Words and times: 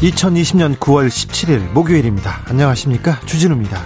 2020년 0.00 0.78
9월 0.78 1.08
17일 1.08 1.72
목요일입니다. 1.72 2.40
안녕하십니까? 2.46 3.20
주진우입니다. 3.26 3.82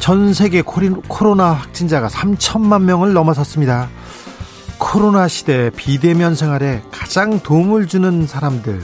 전 0.00 0.34
세계 0.34 0.60
코로나 0.60 1.52
확진자가 1.52 2.08
3천만 2.08 2.82
명을 2.82 3.12
넘어섰습니다. 3.12 3.88
코로나 4.78 5.28
시대 5.28 5.70
비대면 5.70 6.34
생활에 6.34 6.82
가장 6.90 7.38
도움을 7.38 7.86
주는 7.86 8.26
사람들, 8.26 8.80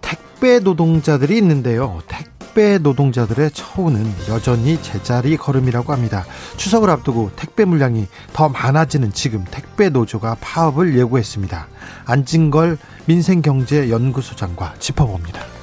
택배 0.00 0.58
노동자들이 0.58 1.36
있는데요. 1.36 2.00
택배 2.08 2.78
노동자들의 2.78 3.50
처우는 3.50 4.10
여전히 4.28 4.80
제자리 4.80 5.36
걸음이라고 5.36 5.92
합니다. 5.92 6.24
추석을 6.56 6.88
앞두고 6.88 7.32
택배 7.36 7.66
물량이 7.66 8.06
더 8.32 8.48
많아지는 8.48 9.12
지금 9.12 9.44
택배 9.50 9.90
노조가 9.90 10.38
파업을 10.40 10.98
예고했습니다. 10.98 11.68
안진걸 12.06 12.78
민생경제연구소장과 13.06 14.76
짚어봅니다. 14.78 15.53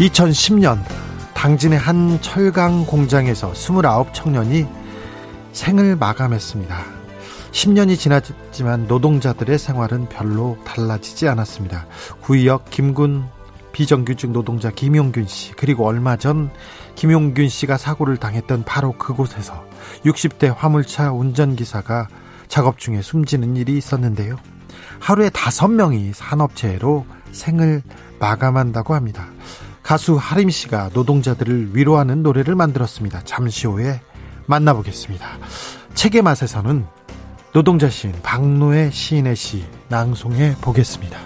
2010년 0.00 0.78
당진의 1.34 1.78
한 1.78 2.20
철강 2.22 2.86
공장에서 2.86 3.52
29 3.52 4.12
청년이 4.14 4.66
생을 5.52 5.96
마감했습니다. 5.96 6.84
10년이 7.52 7.98
지났지만 7.98 8.86
노동자들의 8.86 9.58
생활은 9.58 10.08
별로 10.08 10.56
달라지지 10.64 11.28
않았습니다. 11.28 11.86
구의역 12.22 12.70
김군 12.70 13.24
비정규직 13.72 14.30
노동자 14.30 14.70
김용균 14.70 15.26
씨 15.26 15.52
그리고 15.52 15.86
얼마 15.86 16.16
전 16.16 16.50
김용균 16.94 17.48
씨가 17.48 17.76
사고를 17.76 18.16
당했던 18.16 18.64
바로 18.64 18.92
그곳에서 18.92 19.64
60대 20.04 20.54
화물차 20.56 21.12
운전기사가 21.12 22.08
작업 22.48 22.78
중에 22.78 23.02
숨지는 23.02 23.56
일이 23.56 23.76
있었는데요. 23.76 24.36
하루에 24.98 25.28
다섯 25.30 25.68
명이 25.68 26.12
산업재해로 26.14 27.04
생을 27.32 27.82
마감한다고 28.18 28.94
합니다. 28.94 29.28
가수 29.90 30.14
하림 30.14 30.50
씨가 30.50 30.90
노동자들을 30.94 31.70
위로하는 31.74 32.22
노래를 32.22 32.54
만들었습니다. 32.54 33.22
잠시 33.24 33.66
후에 33.66 34.00
만나보겠습니다. 34.46 35.26
책의 35.94 36.22
맛에서는 36.22 36.86
노동자 37.52 37.90
시인 37.90 38.14
박노의 38.22 38.92
시인의 38.92 39.34
시 39.34 39.64
낭송해 39.88 40.58
보겠습니다. 40.60 41.18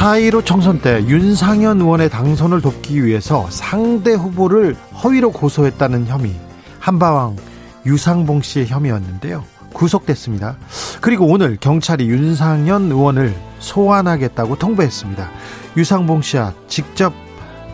4.15 0.00 0.46
총선 0.46 0.80
때 0.80 1.04
윤상현 1.06 1.82
의원의 1.82 2.08
당선을 2.08 2.62
돕기 2.62 3.04
위해서 3.04 3.46
상대 3.50 4.14
후보를 4.14 4.74
허위로 5.02 5.32
고소했다는 5.32 6.06
혐의 6.06 6.34
한바왕 6.78 7.36
유상봉 7.84 8.40
씨의 8.40 8.68
혐의였는데요. 8.68 9.44
구속됐습니다. 9.74 10.56
그리고 11.02 11.26
오늘 11.26 11.58
경찰이 11.60 12.08
윤상현 12.08 12.90
의원을 12.90 13.34
소환하겠다고 13.58 14.56
통보했습니다. 14.58 15.30
유상봉 15.76 16.22
씨와 16.22 16.54
직접 16.68 17.12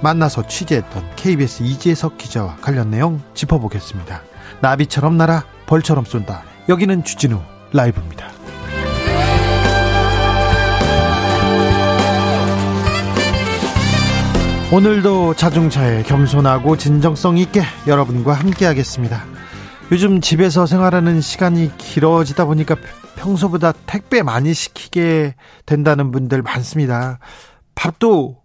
만나서 0.03 0.49
취재했던 0.49 1.05
KBS 1.15 1.63
이재석 1.63 2.19
기자와 2.19 2.57
관련 2.57 2.91
내용 2.91 3.23
짚어보겠습니다. 3.35 4.23
나비처럼 4.61 5.17
날아 5.17 5.45
벌처럼 5.67 6.05
쏜다. 6.05 6.43
여기는 6.69 7.05
주진우 7.05 7.39
라이브입니다. 7.73 8.31
오늘도 14.73 15.35
자중차에 15.35 16.05
겸손하고 16.05 16.77
진정성 16.77 17.39
있게 17.39 17.63
여러분과 17.89 18.35
함께하겠습니다. 18.35 19.40
요즘 19.93 20.21
집에서 20.21 20.67
생활하는 20.67 21.21
시간이 21.21 21.77
길어지다 21.77 22.45
보니까 22.45 22.77
평소보다 23.17 23.73
택배 23.87 24.23
많이 24.23 24.55
시키게 24.55 25.35
된다는 25.67 26.13
분들 26.13 26.43
많습니다. 26.43 27.19
밥도 27.75 28.41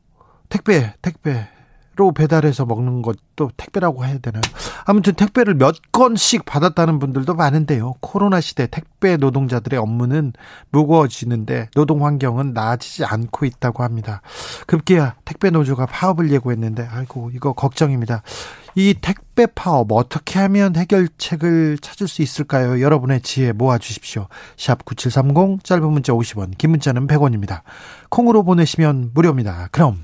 택배, 0.50 0.95
택배 1.03 1.47
로 1.97 2.11
배달해서 2.11 2.66
먹는 2.66 3.01
것도 3.01 3.51
택배라고 3.56 4.06
해야 4.06 4.17
되나요? 4.17 4.41
아무튼 4.83 5.13
택배를 5.13 5.53
몇 5.53 5.75
건씩 5.94 6.44
받았다는 6.44 7.00
분들도 7.00 7.35
많은데요. 7.35 7.94
코로나 8.01 8.41
시대 8.41 8.67
택배 8.67 9.16
노동자들의 9.16 9.79
업무는 9.79 10.34
무거워지는데 10.72 11.69
노동 11.73 12.05
환경은 12.05 12.53
나아지지 12.53 13.05
않고 13.05 13.45
있다고 13.45 13.84
합니다. 13.84 14.22
급기야 14.67 15.16
택배 15.23 15.50
노조가 15.51 15.85
파업을 15.85 16.31
예고했는데 16.31 16.85
아이고 16.91 17.31
이거 17.34 17.53
걱정입니다. 17.53 18.23
이 18.75 18.94
택배 19.00 19.45
파업 19.45 19.94
어떻게 19.94 20.38
하면 20.39 20.75
해결책을 20.75 21.78
찾을 21.79 22.09
수 22.09 22.22
있을까요? 22.22 22.81
여러분의 22.81 23.22
지혜 23.22 23.53
모아 23.53 23.78
주십시오. 23.78 24.28
샵 24.57 24.84
9730 24.84 25.63
짧은 25.63 25.89
문자 25.89 26.11
50원, 26.11 26.57
긴 26.57 26.72
문자는 26.72 27.07
100원입니다. 27.07 27.61
콩으로 28.09 28.44
보내시면 28.44 29.11
무료입니다. 29.13 29.69
그럼 29.72 30.03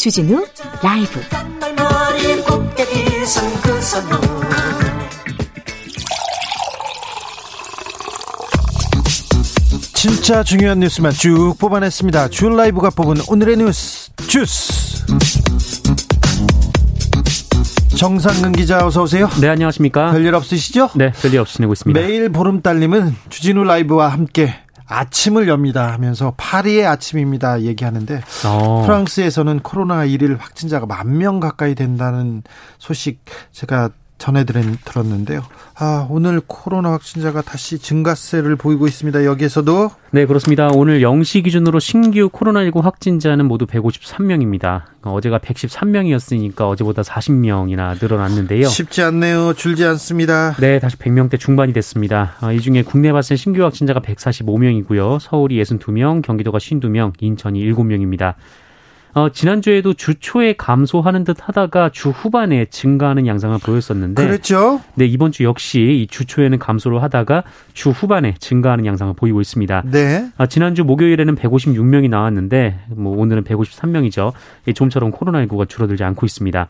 주진우 0.00 0.46
라이브. 0.82 1.20
진짜 9.92 10.42
중요한 10.42 10.80
뉴스만 10.80 11.12
쭉 11.12 11.54
뽑아냈습니다. 11.58 12.28
주 12.28 12.48
라이브가 12.48 12.88
뽑은 12.88 13.16
오늘의 13.28 13.58
뉴스 13.58 14.10
주스. 14.26 15.04
정상근 17.94 18.52
기자 18.52 18.86
어서 18.86 19.02
오세요. 19.02 19.28
네 19.38 19.50
안녕하십니까. 19.50 20.12
별일 20.12 20.34
없으시죠? 20.34 20.88
네 20.94 21.12
별일 21.20 21.40
없이 21.40 21.56
지내고 21.56 21.74
있습니다. 21.74 22.00
매일 22.00 22.30
보름달님은 22.30 23.16
주진우 23.28 23.64
라이브와 23.64 24.08
함께 24.08 24.54
아침을 24.90 25.48
엽니다 25.48 25.92
하면서 25.92 26.34
파리의 26.36 26.86
아침입니다 26.86 27.62
얘기하는데 27.62 28.20
어. 28.44 28.82
프랑스에서는 28.84 29.60
코로나 29.60 30.04
1일 30.04 30.38
확진자가 30.38 30.86
만 30.86 31.10
명 31.20 31.38
가까이 31.40 31.74
된다는 31.74 32.42
소식 32.78 33.20
제가 33.52 33.90
전해드렸는데요. 34.20 35.42
아, 35.74 36.06
오늘 36.10 36.40
코로나 36.46 36.92
확진자가 36.92 37.40
다시 37.42 37.78
증가세를 37.78 38.54
보이고 38.54 38.86
있습니다. 38.86 39.24
여기에서도 39.24 39.90
네, 40.12 40.26
그렇습니다. 40.26 40.68
오늘 40.68 41.00
0시 41.00 41.42
기준으로 41.42 41.80
신규 41.80 42.28
코로나19 42.28 42.82
확진자는 42.82 43.46
모두 43.46 43.66
153명입니다. 43.66 44.82
어제가 45.02 45.38
113명이었으니까 45.38 46.68
어제보다 46.68 47.02
40명이나 47.02 48.00
늘어났는데요. 48.00 48.68
쉽지 48.68 49.02
않네요. 49.02 49.54
줄지 49.54 49.84
않습니다. 49.86 50.54
네, 50.60 50.78
다시 50.78 50.96
100명대 50.96 51.40
중반이 51.40 51.72
됐습니다. 51.72 52.34
아, 52.40 52.52
이 52.52 52.60
중에 52.60 52.82
국내 52.82 53.12
발생 53.12 53.36
신규 53.36 53.62
확진자가 53.64 54.00
145명이고요. 54.00 55.18
서울이 55.18 55.60
62명, 55.62 56.22
경기도가 56.22 56.58
52명, 56.58 57.12
인천이 57.20 57.60
7명입니다. 57.72 58.34
어, 59.12 59.28
지난주에도 59.30 59.94
주 59.94 60.14
초에 60.14 60.54
감소하는 60.54 61.24
듯 61.24 61.36
하다가 61.40 61.90
주 61.90 62.10
후반에 62.10 62.66
증가하는 62.66 63.26
양상을 63.26 63.58
보였었는데. 63.58 64.24
그렇죠. 64.24 64.80
네, 64.94 65.06
이번 65.06 65.32
주 65.32 65.44
역시 65.44 66.02
이주 66.02 66.26
초에는 66.26 66.58
감소를 66.58 67.02
하다가 67.02 67.44
주 67.72 67.90
후반에 67.90 68.34
증가하는 68.38 68.86
양상을 68.86 69.14
보이고 69.14 69.40
있습니다. 69.40 69.82
네. 69.86 70.30
아, 70.36 70.46
지난주 70.46 70.84
목요일에는 70.84 71.34
156명이 71.34 72.08
나왔는데, 72.08 72.78
뭐 72.88 73.16
오늘은 73.18 73.44
153명이죠. 73.44 74.32
좀처럼 74.74 75.10
코로나19가 75.12 75.68
줄어들지 75.68 76.04
않고 76.04 76.26
있습니다. 76.26 76.68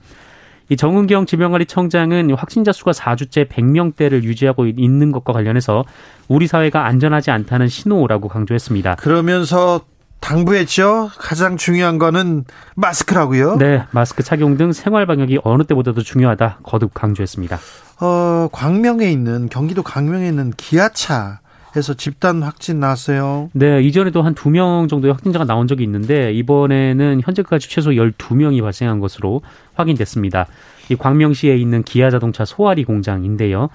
이 0.70 0.76
정은경 0.76 1.26
질병관리청장은 1.26 2.30
확진자 2.34 2.70
수가 2.70 2.92
4주째 2.92 3.48
100명대를 3.48 4.22
유지하고 4.22 4.66
있는 4.66 5.10
것과 5.10 5.32
관련해서 5.32 5.84
우리 6.28 6.46
사회가 6.46 6.86
안전하지 6.86 7.32
않다는 7.32 7.66
신호라고 7.66 8.28
강조했습니다. 8.28 8.94
그러면서 8.94 9.80
당부했죠. 10.20 11.10
가장 11.18 11.56
중요한 11.56 11.98
거는 11.98 12.44
마스크라고요. 12.76 13.56
네, 13.56 13.84
마스크 13.90 14.22
착용 14.22 14.56
등 14.56 14.72
생활 14.72 15.06
방역이 15.06 15.40
어느 15.44 15.64
때보다도 15.64 16.02
중요하다 16.02 16.58
거듭 16.62 16.92
강조했습니다. 16.94 17.58
어, 18.00 18.48
광명에 18.52 19.10
있는 19.10 19.48
경기도 19.48 19.82
광명에 19.82 20.28
있는 20.28 20.52
기아차 20.56 21.40
에서 21.76 21.94
집단 21.94 22.42
확진 22.42 22.80
나왔어요. 22.80 23.48
네, 23.52 23.80
이전에도 23.82 24.22
한 24.22 24.34
두 24.34 24.50
명 24.50 24.88
정도의 24.88 25.12
확진자가 25.12 25.44
나온 25.44 25.68
적이 25.68 25.84
있는데 25.84 26.32
이번에는 26.32 27.20
현재까지 27.24 27.68
최소 27.70 27.90
12명이 27.90 28.60
발생한 28.60 28.98
것으로 28.98 29.42
확인됐습니다. 29.74 30.46
이 30.88 30.96
광명시에 30.96 31.56
있는 31.56 31.84
기아 31.84 32.10
자동차 32.10 32.44
소아리 32.44 32.82
공장인데요. 32.82 33.68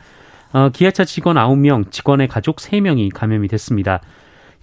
어, 0.51 0.69
기아차 0.73 1.05
직원 1.05 1.37
9명, 1.37 1.89
직원의 1.89 2.27
가족 2.27 2.57
3명이 2.57 3.13
감염이 3.13 3.47
됐습니다. 3.47 4.01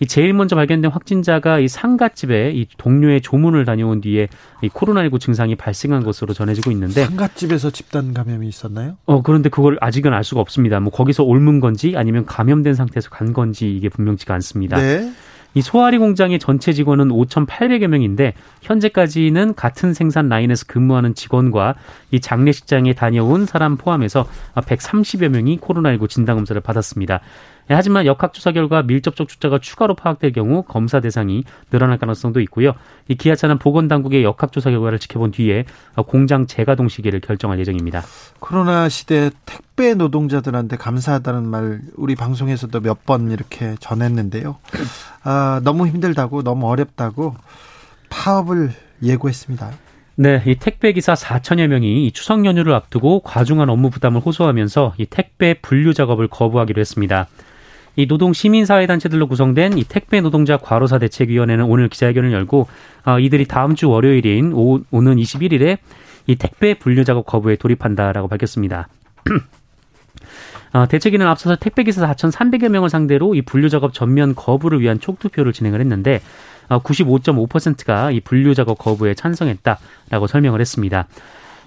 이 0.03 0.07
제일 0.07 0.33
먼저 0.33 0.57
발견된 0.57 0.91
확진자가 0.91 1.61
이 1.61 1.69
상가집에 1.69 2.51
이 2.51 2.67
동료의 2.77 3.21
조문을 3.21 3.65
다녀온 3.65 4.01
뒤에 4.01 4.27
이 4.61 4.69
코로나19 4.69 5.21
증상이 5.21 5.55
발생한 5.55 6.03
것으로 6.03 6.35
전해지고 6.35 6.73
있는데 6.73 7.05
상가집에서 7.05 7.71
집단 7.71 8.13
감염이 8.13 8.49
있었나요? 8.49 8.97
어 9.05 9.23
그런데 9.23 9.49
그걸 9.49 9.79
아직은 9.81 10.13
알 10.13 10.25
수가 10.25 10.41
없습니다. 10.41 10.81
뭐 10.81 10.91
거기서 10.91 11.23
옮은 11.23 11.61
건지 11.61 11.95
아니면 11.97 12.27
감염된 12.27 12.75
상태에서 12.75 13.11
간 13.11 13.33
건지 13.33 13.73
이게 13.77 13.89
분명치가 13.89 14.35
않습니다. 14.35 14.77
네. 14.77 15.13
이 15.55 15.63
소아리 15.63 15.99
공장의 15.99 16.41
전체 16.41 16.73
직원은 16.73 17.09
5,800여 17.09 17.87
명인데 17.87 18.35
현재까지는 18.63 19.55
같은 19.55 19.95
생산 19.95 20.29
라인에서 20.29 20.65
근무하는 20.67 21.15
직원과 21.15 21.77
이 22.11 22.21
장례식장에 22.21 22.95
다녀온 22.95 23.47
사람 23.47 23.77
포함해서 23.77 24.27
130여 24.57 25.29
명이 25.29 25.59
코로나19 25.59 26.09
진단 26.09 26.37
검사를 26.37 26.61
받았습니다. 26.61 27.21
예, 27.71 27.75
하지만 27.75 28.07
역학조사 28.07 28.53
결과 28.53 28.83
밀접촉 28.83 29.29
주자가 29.29 29.59
추가로 29.59 29.95
파악될 29.95 30.33
경우 30.33 30.63
검사 30.63 31.01
대상이 31.01 31.45
늘어날 31.71 31.99
가능성도 31.99 32.41
있고요. 32.41 32.73
이 33.09 33.15
기아차는 33.15 33.59
보건당국의 33.59 34.25
역학조사 34.25 34.71
결과를 34.71 34.99
지켜본 34.99 35.31
뒤에 35.33 35.65
공장 36.07 36.47
재가동 36.47 36.89
시기를 36.89 37.21
결정할 37.21 37.59
예정입니다. 37.61 38.03
코로나 38.41 38.89
시대 38.89 39.31
택배 39.47 39.95
노동자들한테 39.95 40.77
감사하다는 40.77 41.45
말 41.47 41.81
우리 41.97 42.15
방송에서도 42.15 42.81
몇 42.81 43.03
번 43.05 43.31
이렇게 43.33 43.75
전했는데요. 43.81 44.57
아, 45.25 45.61
너무 45.65 45.89
힘들다고 45.89 46.43
너무 46.45 46.69
어렵다고 46.69 47.35
파업을 48.11 48.71
예고했습니다. 49.03 49.71
네, 50.17 50.43
이 50.47 50.55
택배 50.57 50.93
기사 50.93 51.15
4천여 51.15 51.67
명이 51.69 52.07
이 52.07 52.13
추석 52.13 52.45
연휴를 52.45 52.75
앞두고 52.75 53.21
과중한 53.21 53.71
업무 53.71 53.91
부담을 53.91 54.21
호소하면서 54.21 54.95
이 54.99 55.07
택배 55.07 55.55
분류 55.55 55.95
작업을 55.95 56.29
거부하기로 56.29 56.81
했습니다. 56.81 57.27
이 57.97 58.07
노동 58.07 58.33
시민 58.33 58.65
사회 58.65 58.87
단체들로 58.87 59.29
구성된 59.29 59.77
이 59.77 59.85
택배 59.85 60.21
노동자 60.21 60.57
과로사 60.57 60.99
대책위원회는 60.99 61.65
오늘 61.65 61.89
기자회견을 61.89 62.33
열고 62.33 62.67
어, 63.05 63.19
이들이 63.19 63.47
다음 63.47 63.75
주 63.75 63.91
월요일인 63.91 64.53
오, 64.55 64.81
오는 64.91 65.17
21일에 65.17 65.79
이 66.27 66.37
택배 66.37 66.75
분류 66.75 67.05
작업 67.05 67.27
거부에 67.27 67.57
돌입한다라고 67.57 68.29
밝혔습니다. 68.29 68.89
어, 70.73 70.87
대책위는 70.89 71.27
앞서서 71.27 71.57
택배기사 71.57 72.07
4,300여 72.15 72.69
명을 72.69 72.89
상대로 72.89 73.35
이 73.35 73.43
분류 73.43 73.69
작업 73.69 73.93
전면 73.93 74.35
거부를 74.35 74.81
위한 74.81 74.99
촉투표를 74.99 75.53
진행을 75.53 75.81
했는데 75.81 76.23
어, 76.69 76.79
95.5%가 76.79 78.11
이 78.11 78.21
분류 78.21 78.55
작업 78.55 78.79
거부에 78.79 79.15
찬성했다라고 79.15 80.27
설명을 80.27 80.61
했습니다. 80.61 81.09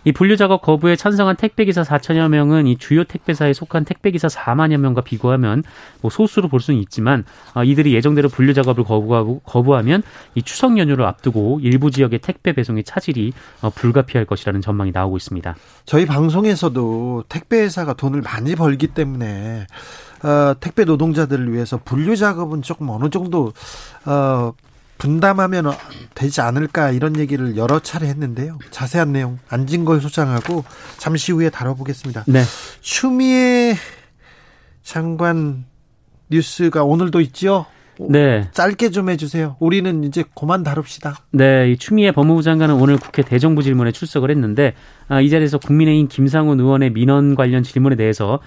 이 0.06 0.12
분류 0.12 0.38
작업 0.38 0.62
거부에 0.62 0.96
찬성한 0.96 1.36
택배기사 1.36 1.82
4천여 1.82 2.30
명은 2.30 2.68
이 2.68 2.78
주요 2.78 3.04
택배사에 3.04 3.54
속한 3.54 3.86
택배기사 3.86 4.28
4만여 4.28 4.78
명과 4.78 5.02
비교하면 5.02 5.64
뭐 6.02 6.12
소수로 6.12 6.48
볼 6.48 6.60
수는 6.62 6.80
있지만 6.82 7.26
어, 7.56 7.64
이들이 7.64 7.94
예정대로 7.96 8.30
분류 8.30 8.54
작업을 8.54 8.84
거부하고 8.84 9.40
거부하면 9.40 10.04
이 10.36 10.44
추석 10.44 10.78
연휴를 10.78 11.06
앞두고 11.06 11.60
일부 11.62 11.90
지역의 11.90 12.20
택배 12.20 12.54
배송의 12.54 12.84
차질이 12.84 13.34
어, 13.62 13.72
불가피할 13.72 14.26
것이라는 14.26 14.62
전망이 14.62 14.92
나오고 14.92 15.18
있습니다. 15.18 15.56
저희 15.86 16.06
방송에서도 16.06 17.24
택배 17.28 17.62
회사가 17.62 17.94
돈을 17.94 18.22
많이 18.22 18.56
벌기 18.56 18.88
때문에 18.88 19.66
어, 20.24 20.54
택배 20.60 20.86
노동자들을 20.86 21.52
위해서 21.52 21.80
분류 21.84 22.16
작업은 22.16 22.62
조금 22.62 22.90
어느 22.90 23.10
정도 23.10 23.54
어, 24.06 24.54
분담하면 24.98 25.72
되지 26.14 26.42
않을까 26.42 26.92
이런 26.92 27.20
얘기를 27.20 27.58
여러 27.58 27.80
차례 27.80 28.08
했는데요. 28.08 28.58
자세한 28.72 29.12
내용 29.12 29.40
안진걸 29.50 30.02
소장하고 30.02 30.64
잠시 30.98 31.32
후에 31.32 31.50
다뤄보겠습니다. 31.50 32.26
네. 32.28 32.44
추미애 32.82 33.76
장관 34.84 35.66
뉴스가 36.30 36.84
오늘도 36.84 37.22
있죠. 37.22 37.66
네. 38.00 38.50
짧게 38.52 38.90
좀 38.90 39.10
해주세요. 39.10 39.56
우리는 39.60 40.04
이제 40.04 40.24
그만 40.36 40.64
다룹시다. 40.64 41.16
네, 41.32 41.72
이 41.72 41.78
추미애 41.78 42.12
법무부 42.12 42.42
장관은 42.42 42.76
오늘 42.76 42.98
국회 42.98 43.22
대정부 43.22 43.64
질문에 43.64 43.92
출석을 43.92 44.30
했는데 44.32 44.74
아, 45.08 45.22
이 45.22 45.30
자리에서 45.30 45.58
국민의힘 45.60 46.08
김상훈 46.08 46.60
의원의 46.60 46.92
민원 46.92 47.36
관련 47.36 47.64
질문에 47.64 47.96
대해서 47.96 48.34
어, 48.34 48.40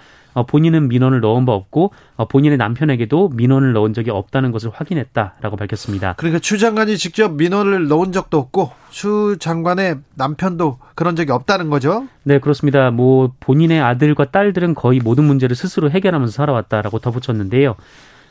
본인은 0.47 0.89
민원을 0.89 1.21
넣은 1.21 1.47
바 1.47 1.53
없고 1.53 1.93
어, 2.17 2.29
본인의 2.29 2.59
남편에게도 2.59 3.31
민원을 3.31 3.73
넣은 3.73 3.93
적이 3.93 4.11
없다는 4.11 4.53
것을 4.53 4.71
확인했다라고 4.73 5.57
밝혔습니다. 5.57 6.15
그러니까 6.17 6.39
추 6.41 6.59
장관이 6.59 6.97
직접 6.97 7.33
민원을 7.33 7.89
넣은 7.89 8.13
적도 8.13 8.39
없고 8.39 8.71
추 8.91 9.37
장관의 9.39 9.99
남편도 10.15 10.79
그런 10.95 11.17
적이 11.17 11.33
없다는 11.33 11.71
거죠? 11.71 12.07
네, 12.25 12.39
그렇습니다. 12.39 12.91
뭐 12.91 13.33
본인의 13.41 13.81
아들과 13.81 14.27
딸들은 14.27 14.75
거의 14.75 15.01
모든 15.01 15.25
문제를 15.25 15.57
스스로 15.57 15.91
해결하면서 15.91 16.33
살아왔다라고 16.33 16.99
덧붙였는데요. 16.99 17.77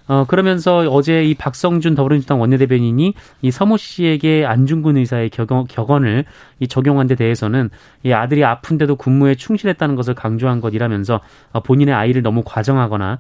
어, 0.07 0.25
그러면서 0.27 0.77
어제 0.89 1.24
이 1.24 1.36
박성준 1.36 1.95
더불어민주당 1.95 2.39
원내대변인이 2.39 3.13
이 3.42 3.51
서모 3.51 3.77
씨에게 3.77 4.45
안중근 4.45 4.98
의사의 4.98 5.30
격언, 5.30 5.68
격언을 5.68 6.25
이 6.59 6.68
적용한 6.68 7.07
데 7.07 7.15
대해서는 7.15 7.69
이 8.04 8.13
아들이 8.13 8.44
아픈데도 8.44 8.95
군무에 8.95 9.36
충실했다는 9.36 9.95
것을 9.95 10.15
강조한 10.15 10.62
것이라면서 10.62 11.19
어, 11.51 11.62
본인의 11.62 11.94
아이를 11.94 12.21
너무 12.21 12.44
과정하거나 12.45 13.18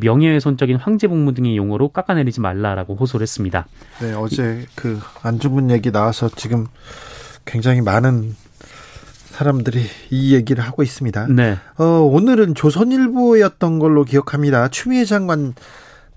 명예훼손적인 0.00 0.76
황제복무 0.76 1.34
등의 1.34 1.56
용어로 1.56 1.88
깎아내리지 1.88 2.40
말라라고 2.40 2.96
호소를 2.96 3.22
했습니다. 3.22 3.66
네, 4.00 4.14
어제 4.14 4.66
그 4.74 4.98
안중근 5.22 5.70
얘기 5.70 5.90
나와서 5.90 6.28
지금 6.28 6.66
굉장히 7.44 7.80
많은 7.80 8.34
사람들이 9.30 9.80
이 10.10 10.34
얘기를 10.34 10.62
하고 10.62 10.82
있습니다. 10.82 11.28
네. 11.28 11.56
어, 11.78 11.84
오늘은 11.84 12.54
조선일보였던 12.54 13.78
걸로 13.78 14.04
기억합니다. 14.04 14.68
추미애 14.68 15.04
장관 15.04 15.54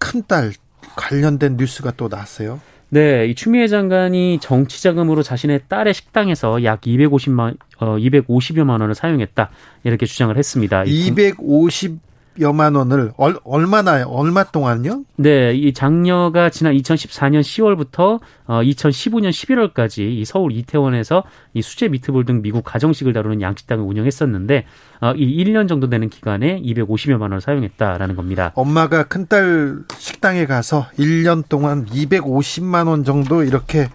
큰딸 0.03 0.53
관련된 0.95 1.55
뉴스가 1.57 1.91
또 1.91 2.09
나왔어요. 2.09 2.59
네, 2.89 3.25
이 3.25 3.33
추미애 3.33 3.67
장관이 3.67 4.37
정치 4.39 4.83
자금으로 4.83 5.23
자신의 5.23 5.61
딸의 5.67 5.95
식당에서 5.95 6.63
약 6.63 6.81
250만 6.81 7.57
어 7.79 7.95
250여만 7.97 8.81
원을 8.81 8.93
사용했다. 8.93 9.49
이렇게 9.83 10.05
주장을 10.05 10.37
했습니다. 10.37 10.83
250 10.83 11.99
여만 12.39 12.75
원을 12.75 13.11
얼, 13.17 13.37
얼마나 13.43 14.05
얼마 14.05 14.43
동안요? 14.43 15.03
네, 15.17 15.53
이 15.53 15.73
장녀가 15.73 16.49
지난 16.49 16.73
2014년 16.73 17.41
10월부터 17.41 18.19
어, 18.45 18.61
2015년 18.61 19.29
11월까지 19.29 19.99
이 19.99 20.25
서울 20.25 20.51
이태원에서 20.51 21.23
이 21.53 21.61
수제 21.61 21.89
미트볼 21.89 22.25
등 22.25 22.41
미국 22.41 22.63
가정식을 22.63 23.13
다루는 23.13 23.41
양식당을 23.41 23.83
운영했었는데 23.85 24.65
어, 25.01 25.13
이 25.15 25.43
1년 25.43 25.67
정도 25.67 25.89
되는 25.89 26.09
기간에 26.09 26.61
250여만 26.61 27.21
원을 27.21 27.41
사용했다라는 27.41 28.15
겁니다. 28.15 28.51
엄마가 28.55 29.03
큰딸 29.03 29.83
식당에 29.97 30.45
가서 30.45 30.87
1년 30.97 31.43
동안 31.47 31.85
250만 31.85 32.87
원 32.87 33.03
정도 33.03 33.43
이렇게 33.43 33.89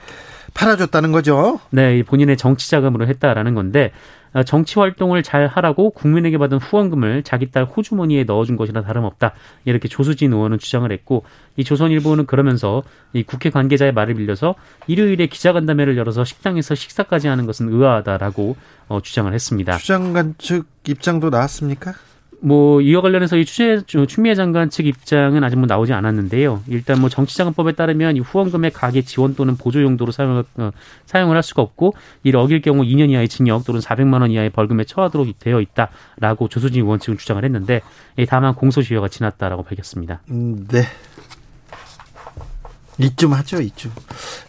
팔아줬다는 0.54 1.12
거죠. 1.12 1.60
네, 1.70 2.02
본인의 2.02 2.36
정치 2.36 2.70
자금으로 2.70 3.06
했다라는 3.06 3.54
건데 3.54 3.92
어, 3.92 4.17
정치 4.44 4.78
활동을 4.78 5.22
잘 5.22 5.46
하라고 5.46 5.90
국민에게 5.90 6.38
받은 6.38 6.58
후원금을 6.58 7.22
자기 7.22 7.50
딸 7.50 7.64
호주머니에 7.64 8.24
넣어준 8.24 8.56
것이나 8.56 8.82
다름없다. 8.82 9.32
이렇게 9.64 9.88
조수진 9.88 10.32
의원은 10.32 10.58
주장을 10.58 10.90
했고 10.90 11.24
이 11.56 11.64
조선일보는 11.64 12.26
그러면서 12.26 12.82
이 13.12 13.22
국회 13.22 13.50
관계자의 13.50 13.92
말을 13.92 14.14
빌려서 14.14 14.54
일요일에 14.86 15.26
기자간담회를 15.26 15.96
열어서 15.96 16.24
식당에서 16.24 16.74
식사까지 16.74 17.28
하는 17.28 17.46
것은 17.46 17.68
의아하다라고 17.68 18.56
어, 18.88 19.00
주장을 19.00 19.32
했습니다. 19.32 19.76
주장관 19.78 20.34
측 20.38 20.66
입장도 20.86 21.30
나왔습니까? 21.30 21.94
뭐 22.40 22.80
이와 22.80 23.02
관련해서 23.02 23.36
이 23.36 23.44
추재 23.44 23.82
추미애 23.86 24.34
장관 24.34 24.70
측 24.70 24.86
입장은 24.86 25.42
아직 25.42 25.56
뭐 25.56 25.66
나오지 25.66 25.92
않았는데요. 25.92 26.62
일단 26.68 27.00
뭐 27.00 27.08
정치자금법에 27.08 27.72
따르면 27.72 28.16
이 28.16 28.20
후원금의 28.20 28.70
가계 28.70 29.02
지원 29.02 29.34
또는 29.34 29.56
보조 29.56 29.82
용도로 29.82 30.12
사용을 30.12 30.44
어, 30.56 30.70
사용을 31.06 31.34
할 31.34 31.42
수가 31.42 31.62
없고 31.62 31.94
이를 32.22 32.38
어길 32.38 32.60
경우 32.60 32.82
2년 32.84 33.10
이하의 33.10 33.28
징역 33.28 33.64
또는 33.64 33.80
400만 33.80 34.20
원 34.20 34.30
이하의 34.30 34.50
벌금에 34.50 34.84
처하도록 34.84 35.38
되어 35.40 35.60
있다라고 35.60 36.48
조수진 36.48 36.82
의원 36.82 37.00
측은 37.00 37.18
주장을 37.18 37.44
했는데 37.44 37.80
다만 38.28 38.54
공소시효가 38.54 39.08
지났다라고 39.08 39.64
밝혔습니다. 39.64 40.20
음, 40.30 40.66
네. 40.68 40.84
이쯤 43.00 43.32
하죠, 43.32 43.60
이쯤. 43.60 43.92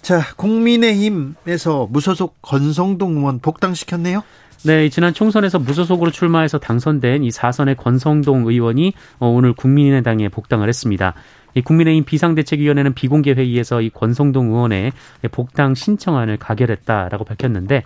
자, 0.01 0.21
국민의힘에서 0.35 1.87
무소속 1.89 2.41
건성동 2.41 3.17
의원 3.17 3.39
복당시켰네요? 3.39 4.23
네, 4.63 4.89
지난 4.89 5.13
총선에서 5.13 5.57
무소속으로 5.57 6.11
출마해서 6.11 6.59
당선된 6.59 7.23
이 7.23 7.31
사선의 7.31 7.75
권성동 7.75 8.45
의원이 8.45 8.93
어, 9.19 9.27
오늘 9.29 9.53
국민의당에 9.53 10.27
복당을 10.27 10.67
했습니다. 10.67 11.13
이 11.53 11.61
국민의힘 11.61 12.03
비상대책위원회는 12.03 12.93
비공개 12.93 13.31
회의에서 13.31 13.81
이 13.81 13.89
권성동 13.89 14.49
의원의 14.49 14.91
복당 15.31 15.75
신청안을 15.75 16.37
가결했다라고 16.37 17.23
밝혔는데 17.23 17.83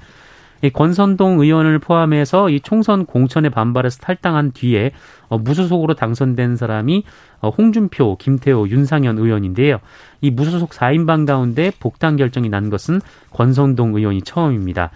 이 0.63 0.71
권선동 0.71 1.41
의원을 1.41 1.77
포함해서 1.77 2.49
이 2.49 2.59
총선 2.59 3.05
공천에 3.05 3.49
반발해서 3.49 3.99
탈당한 3.99 4.51
뒤에 4.51 4.93
어, 5.27 5.37
무소속으로 5.37 5.93
당선된 5.93 6.55
사람이 6.55 7.03
어, 7.41 7.49
홍준표, 7.49 8.17
김태호, 8.17 8.69
윤상현 8.69 9.19
의원인데요. 9.19 9.77
이 10.21 10.31
무소속 10.31 10.71
4인방 10.71 11.27
가운데 11.27 11.71
복당 11.79 12.15
결정이 12.15 12.49
난 12.49 12.71
것은 12.71 12.99
권선동 13.29 13.95
의원이 13.95 14.23
처음입니다. 14.23 14.89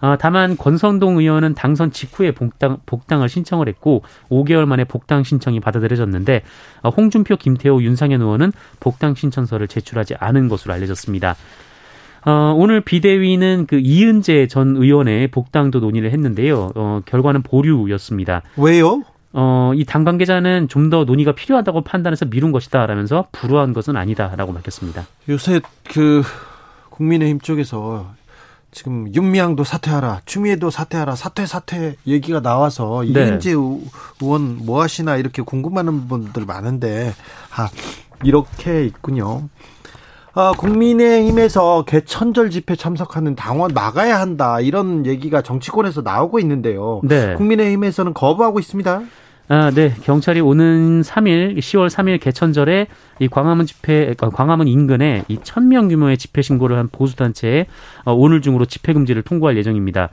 아, 0.00 0.16
다만 0.18 0.56
권성동 0.56 1.18
의원은 1.18 1.54
당선 1.54 1.90
직후에 1.92 2.32
복당, 2.32 2.78
복당을 2.86 3.28
신청을 3.28 3.68
했고 3.68 4.02
5개월 4.30 4.64
만에 4.66 4.84
복당 4.84 5.22
신청이 5.24 5.60
받아들여졌는데 5.60 6.42
어, 6.82 6.88
홍준표, 6.88 7.36
김태호, 7.36 7.82
윤상현 7.82 8.20
의원은 8.22 8.52
복당 8.80 9.14
신청서를 9.14 9.68
제출하지 9.68 10.14
않은 10.18 10.48
것으로 10.48 10.72
알려졌습니다. 10.74 11.36
어, 12.24 12.54
오늘 12.56 12.80
비대위는 12.82 13.66
그 13.66 13.78
이은재 13.78 14.46
전 14.48 14.76
의원의 14.76 15.28
복당도 15.28 15.80
논의를 15.80 16.10
했는데요. 16.12 16.70
어, 16.74 17.00
결과는 17.06 17.42
보류였습니다. 17.42 18.42
왜요? 18.56 19.02
어, 19.32 19.72
이 19.76 19.84
당 19.84 20.04
관계자는 20.04 20.66
좀 20.68 20.90
더 20.90 21.04
논의가 21.04 21.32
필요하다고 21.32 21.82
판단해서 21.82 22.24
미룬 22.26 22.50
것이다라면서 22.52 23.28
불우한 23.32 23.72
것은 23.72 23.96
아니다라고 23.96 24.52
밝혔습니다. 24.52 25.06
요새 25.28 25.60
그 25.88 26.22
국민의힘 26.90 27.38
쪽에서 27.40 28.12
지금 28.72 29.12
윤미향도 29.12 29.64
사퇴하라, 29.64 30.22
추미애도 30.26 30.70
사퇴하라, 30.70 31.16
사퇴 31.16 31.46
사퇴 31.46 31.96
얘기가 32.06 32.40
나와서 32.40 33.02
네. 33.02 33.08
이은재 33.08 33.50
의원 33.50 34.58
뭐 34.64 34.82
하시나 34.82 35.16
이렇게 35.16 35.42
궁금하는 35.42 36.08
분들 36.08 36.46
많은데 36.46 37.14
아 37.56 37.68
이렇게 38.22 38.84
있군요. 38.84 39.48
아, 40.32 40.52
국민의힘에서 40.56 41.84
개천절 41.86 42.50
집회 42.50 42.76
참석하는 42.76 43.34
당원 43.34 43.72
막아야 43.74 44.20
한다 44.20 44.60
이런 44.60 45.04
얘기가 45.04 45.42
정치권에서 45.42 46.02
나오고 46.02 46.38
있는데요. 46.38 47.00
네. 47.02 47.34
국민의힘에서는 47.34 48.14
거부하고 48.14 48.60
있습니다. 48.60 49.02
아, 49.52 49.72
네. 49.72 49.92
경찰이 50.04 50.40
오는 50.40 51.00
3일, 51.00 51.58
10월 51.58 51.90
3일 51.90 52.20
개천절에 52.20 52.86
이 53.18 53.26
광화문 53.26 53.66
집회, 53.66 54.14
어, 54.22 54.30
광화문 54.30 54.68
인근에 54.68 55.24
이 55.26 55.38
1000명 55.38 55.88
규모의 55.88 56.18
집회 56.18 56.40
신고를 56.40 56.78
한 56.78 56.88
보수단체에 56.88 57.66
어, 58.04 58.12
오늘 58.12 58.42
중으로 58.42 58.66
집회 58.66 58.92
금지를 58.92 59.22
통보할 59.22 59.56
예정입니다. 59.56 60.10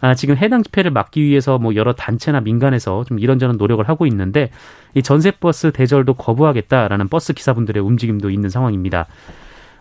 아, 0.00 0.14
지금 0.16 0.36
해당 0.36 0.64
집회를 0.64 0.90
막기 0.90 1.22
위해서 1.22 1.56
뭐 1.56 1.76
여러 1.76 1.92
단체나 1.92 2.40
민간에서 2.40 3.04
좀 3.04 3.20
이런저런 3.20 3.58
노력을 3.58 3.88
하고 3.88 4.06
있는데 4.06 4.50
이 4.94 5.04
전세버스 5.04 5.70
대절도 5.70 6.14
거부하겠다라는 6.14 7.06
버스 7.06 7.32
기사분들의 7.32 7.80
움직임도 7.80 8.28
있는 8.30 8.50
상황입니다. 8.50 9.06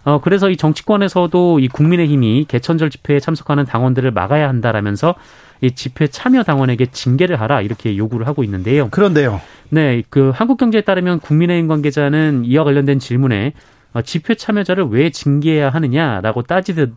어, 0.03 0.21
그래서 0.21 0.51
이 0.51 0.55
정치권에서도 0.55 1.59
이 1.59 1.67
국민의힘이 1.67 2.45
개천절 2.47 2.91
집회에 2.91 3.19
참석하는 3.19 3.65
당원들을 3.65 4.11
막아야 4.11 4.47
한다라면서 4.47 5.15
이 5.61 5.71
집회 5.71 6.07
참여 6.07 6.43
당원에게 6.43 6.87
징계를 6.87 7.39
하라 7.39 7.61
이렇게 7.61 7.97
요구를 7.97 8.27
하고 8.27 8.43
있는데요. 8.43 8.89
그런데요. 8.89 9.41
네, 9.69 10.03
그 10.09 10.31
한국경제에 10.33 10.81
따르면 10.81 11.19
국민의힘 11.19 11.67
관계자는 11.67 12.45
이와 12.45 12.63
관련된 12.63 12.99
질문에 12.99 13.53
어, 13.93 14.01
집회 14.01 14.35
참여자를 14.35 14.85
왜 14.89 15.09
징계해야 15.09 15.69
하느냐라고 15.69 16.43
따지듯 16.43 16.93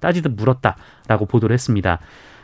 따지듯 0.00 0.32
물었다라고 0.32 1.26
보도를 1.26 1.54
했습니다. 1.54 1.98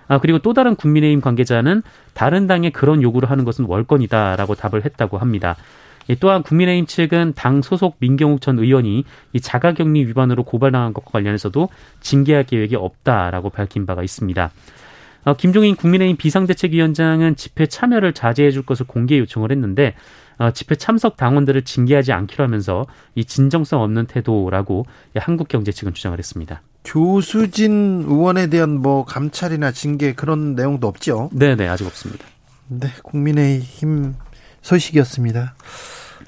아, 0.08 0.18
그리고 0.18 0.38
또 0.38 0.52
다른 0.52 0.76
국민의힘 0.76 1.20
관계자는 1.20 1.82
다른 2.14 2.46
당에 2.46 2.70
그런 2.70 3.02
요구를 3.02 3.30
하는 3.30 3.44
것은 3.44 3.64
월권이다라고 3.66 4.54
답을 4.54 4.84
했다고 4.84 5.18
합니다. 5.18 5.56
또한 6.20 6.44
국민의힘 6.44 6.86
측은 6.86 7.32
당 7.34 7.62
소속 7.62 7.96
민경욱 7.98 8.40
전 8.40 8.58
의원이 8.60 9.04
이 9.32 9.40
자가격리 9.40 10.06
위반으로 10.06 10.44
고발당한 10.44 10.92
것과 10.92 11.10
관련해서도 11.10 11.68
징계할 12.00 12.44
계획이 12.44 12.76
없다라고 12.76 13.50
밝힌 13.50 13.86
바가 13.86 14.04
있습니다. 14.04 14.50
어, 15.26 15.36
김종인 15.36 15.74
국민의힘 15.74 16.16
비상대책위원장은 16.16 17.34
집회 17.34 17.66
참여를 17.66 18.14
자제해 18.14 18.52
줄 18.52 18.64
것을 18.64 18.86
공개 18.86 19.18
요청을 19.18 19.50
했는데 19.50 19.94
어, 20.38 20.52
집회 20.52 20.76
참석 20.76 21.16
당원들을 21.16 21.64
징계하지 21.64 22.12
않기로 22.12 22.44
하면서 22.44 22.86
이 23.16 23.24
진정성 23.24 23.82
없는 23.82 24.06
태도라고 24.06 24.86
한국경제 25.16 25.72
측은 25.72 25.94
주장을 25.94 26.16
했습니다. 26.16 26.62
교수진 26.84 28.04
의원에 28.06 28.46
대한 28.46 28.80
뭐 28.80 29.04
감찰이나 29.04 29.72
징계 29.72 30.14
그런 30.14 30.54
내용도 30.54 30.86
없죠? 30.86 31.28
네네 31.32 31.66
아직 31.66 31.86
없습니다. 31.88 32.24
네 32.68 32.88
국민의힘 33.02 34.14
소식이었습니다. 34.62 35.56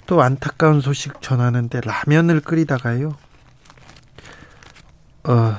또 0.06 0.22
안타까운 0.22 0.80
소식 0.80 1.22
전하는데 1.22 1.80
라면을 1.84 2.40
끓이다가요. 2.40 3.16
어, 5.22 5.56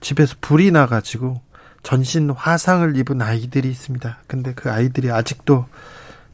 집에서 0.00 0.34
불이 0.42 0.72
나가지고 0.72 1.40
전신 1.86 2.30
화상을 2.30 2.96
입은 2.96 3.22
아이들이 3.22 3.68
있습니다. 3.68 4.18
근데 4.26 4.52
그 4.54 4.72
아이들이 4.72 5.12
아직도 5.12 5.66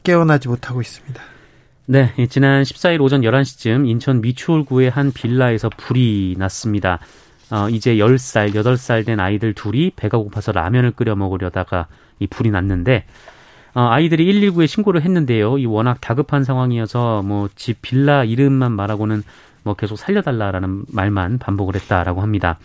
깨어나지 0.01 0.47
못하고 0.47 0.81
있습니다. 0.81 1.21
네, 1.85 2.11
지난 2.27 2.63
14일 2.63 2.99
오전 3.01 3.21
11시쯤 3.21 3.87
인천 3.87 4.19
미추홀구의 4.21 4.89
한 4.89 5.11
빌라에서 5.11 5.69
불이 5.69 6.37
났습니다. 6.39 6.97
어, 7.51 7.69
이제 7.69 7.97
10살, 7.97 8.55
8살 8.55 9.05
된 9.05 9.19
아이들 9.19 9.53
둘이 9.53 9.91
배가 9.95 10.17
고파서 10.17 10.51
라면을 10.51 10.89
끓여 10.89 11.15
먹으려다가 11.15 11.85
이 12.17 12.25
불이 12.25 12.49
났는데 12.49 13.05
어, 13.75 13.81
아이들이 13.91 14.25
119에 14.25 14.65
신고를 14.65 15.03
했는데요. 15.03 15.59
이 15.59 15.67
워낙 15.67 16.01
다급한 16.01 16.43
상황이어서 16.43 17.21
뭐 17.21 17.47
집 17.55 17.79
빌라 17.83 18.23
이름만 18.23 18.71
말하고는 18.71 19.21
뭐 19.61 19.75
계속 19.75 19.97
살려달라라는 19.97 20.85
말만 20.87 21.37
반복을 21.37 21.75
했다라고 21.75 22.23
합니다. 22.23 22.57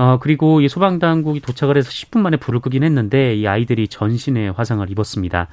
어, 0.00 0.16
그리고 0.18 0.62
이 0.62 0.68
소방당국이 0.70 1.40
도착을 1.40 1.76
해서 1.76 1.90
10분 1.90 2.20
만에 2.20 2.38
불을 2.38 2.60
끄긴 2.60 2.84
했는데 2.84 3.34
이 3.34 3.46
아이들이 3.46 3.86
전신에 3.86 4.48
화상을 4.48 4.90
입었습니다. 4.90 5.48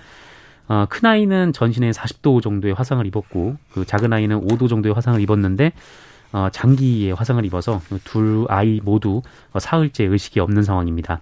어, 0.70 0.86
큰 0.88 1.06
아이는 1.06 1.52
전신에 1.52 1.92
40도 1.92 2.42
정도의 2.42 2.74
화상을 2.74 3.06
입었고 3.06 3.58
그 3.74 3.84
작은 3.86 4.14
아이는 4.14 4.48
5도 4.48 4.70
정도의 4.70 4.96
화상을 4.96 5.20
입었는데 5.20 5.74
어, 6.32 6.48
장기의 6.50 7.14
화상을 7.14 7.44
입어서 7.44 7.82
둘 8.06 8.46
아이 8.48 8.80
모두 8.82 9.22
사흘째 9.60 10.06
의식이 10.06 10.40
없는 10.40 10.64
상황입니다. 10.64 11.20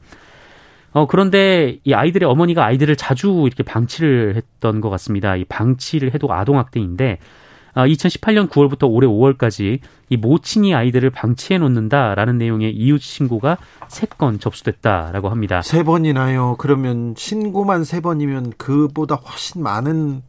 어, 0.92 1.08
그런데 1.08 1.80
이 1.84 1.94
아이들의 1.96 2.30
어머니가 2.30 2.64
아이들을 2.64 2.96
자주 2.96 3.46
이렇게 3.48 3.64
방치를 3.64 4.36
했던 4.36 4.82
것 4.82 4.92
같습니다. 4.92 5.36
이 5.36 5.46
방치를 5.46 6.14
해도 6.14 6.32
아동학대인데, 6.32 7.14
아, 7.14 7.18
2018년 7.84 8.50
9월부터 8.50 8.90
올해 8.90 9.08
5월까지 9.08 9.80
이 10.10 10.18
모친이 10.18 10.74
아이들을 10.74 11.10
방치해 11.10 11.58
놓는다라는 11.58 12.38
내용의 12.38 12.74
이웃 12.76 13.02
신고가 13.02 13.58
세 13.90 14.06
건 14.18 14.40
접수됐다라고 14.40 15.30
합니다. 15.30 15.62
세 15.62 15.84
번이나요? 15.84 16.56
그러면 16.58 17.14
신고만 17.18 17.84
세 17.84 18.00
번이면 18.00 18.54
그보다 18.58 19.16
훨씬 19.16 19.62
많은 19.62 20.22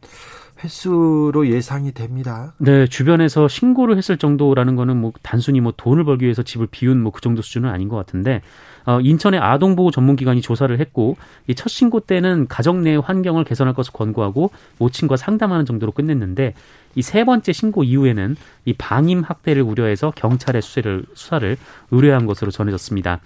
횟수로 0.63 1.47
예상이 1.47 1.91
됩니다. 1.93 2.53
네, 2.57 2.87
주변에서 2.87 3.47
신고를 3.47 3.95
했을 3.97 4.17
정도라는 4.17 4.75
거는 4.75 4.97
뭐 4.99 5.13
단순히 5.21 5.61
뭐 5.61 5.71
돈을 5.77 6.03
벌기 6.03 6.25
위해서 6.25 6.41
집을 6.43 6.67
비운 6.71 6.99
뭐 7.01 7.11
그 7.11 7.21
정도 7.21 7.41
수준은 7.41 7.69
아닌 7.69 7.87
것 7.89 7.95
같은데 7.95 8.41
어, 8.87 8.99
인천의 9.01 9.39
아동보호 9.39 9.91
전문기관이 9.91 10.41
조사를 10.41 10.79
했고 10.79 11.17
이 11.47 11.53
첫 11.53 11.69
신고 11.69 11.99
때는 11.99 12.47
가정 12.47 12.83
내 12.83 12.95
환경을 12.95 13.43
개선할 13.43 13.73
것을 13.75 13.91
권고하고 13.93 14.49
모친과 14.79 15.17
상담하는 15.17 15.65
정도로 15.65 15.91
끝냈는데 15.91 16.53
이 16.95 17.01
세 17.01 17.23
번째 17.25 17.51
신고 17.53 17.83
이후에는 17.83 18.35
이 18.65 18.73
방임 18.73 19.21
학대를 19.21 19.61
우려해서 19.61 20.11
경찰에 20.15 20.61
수사를 20.61 21.03
수사를 21.13 21.57
의뢰한 21.91 22.25
것으로 22.25 22.49
전해졌습니다. 22.51 23.19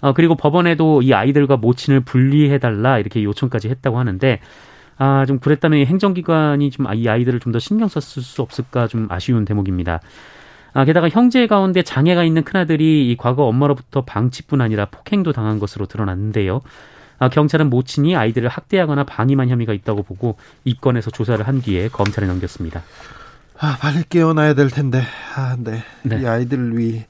어, 0.00 0.12
그리고 0.12 0.34
법원에도 0.34 1.00
이 1.02 1.14
아이들과 1.14 1.56
모친을 1.56 2.00
분리해달라 2.00 2.98
이렇게 2.98 3.22
요청까지 3.24 3.68
했다고 3.70 3.98
하는데 3.98 4.40
아, 4.98 5.24
좀 5.26 5.38
그랬다면 5.38 5.86
행정기관이 5.86 6.70
좀 6.70 6.86
이 6.94 7.08
아이들을 7.08 7.38
좀 7.40 7.52
더 7.52 7.58
신경 7.58 7.86
썼을 7.88 8.22
수 8.24 8.42
없을까 8.42 8.88
좀 8.88 9.06
아쉬운 9.10 9.44
대목입니다. 9.44 10.00
아, 10.76 10.84
게다가 10.84 11.08
형제 11.08 11.46
가운데 11.46 11.82
장애가 11.82 12.22
있는 12.22 12.44
큰아들이 12.44 13.10
이 13.10 13.16
과거 13.16 13.44
엄마로부터 13.44 14.04
방치뿐 14.04 14.60
아니라 14.60 14.84
폭행도 14.84 15.32
당한 15.32 15.58
것으로 15.58 15.86
드러났는데요. 15.86 16.60
아, 17.18 17.30
경찰은 17.30 17.70
모친이 17.70 18.14
아이들을 18.14 18.46
학대하거나 18.50 19.04
방임한 19.04 19.48
혐의가 19.48 19.72
있다고 19.72 20.02
보고 20.02 20.36
입건해서 20.64 21.10
조사를 21.10 21.48
한 21.48 21.62
뒤에 21.62 21.88
검찰에 21.88 22.26
넘겼습니다. 22.26 22.82
아, 23.58 23.78
빨리 23.80 24.04
깨어나야 24.06 24.52
될 24.52 24.68
텐데. 24.68 25.02
아, 25.34 25.56
네. 25.58 25.82
네. 26.02 26.20
이 26.20 26.26
아이들을 26.26 26.76
위 26.76 27.04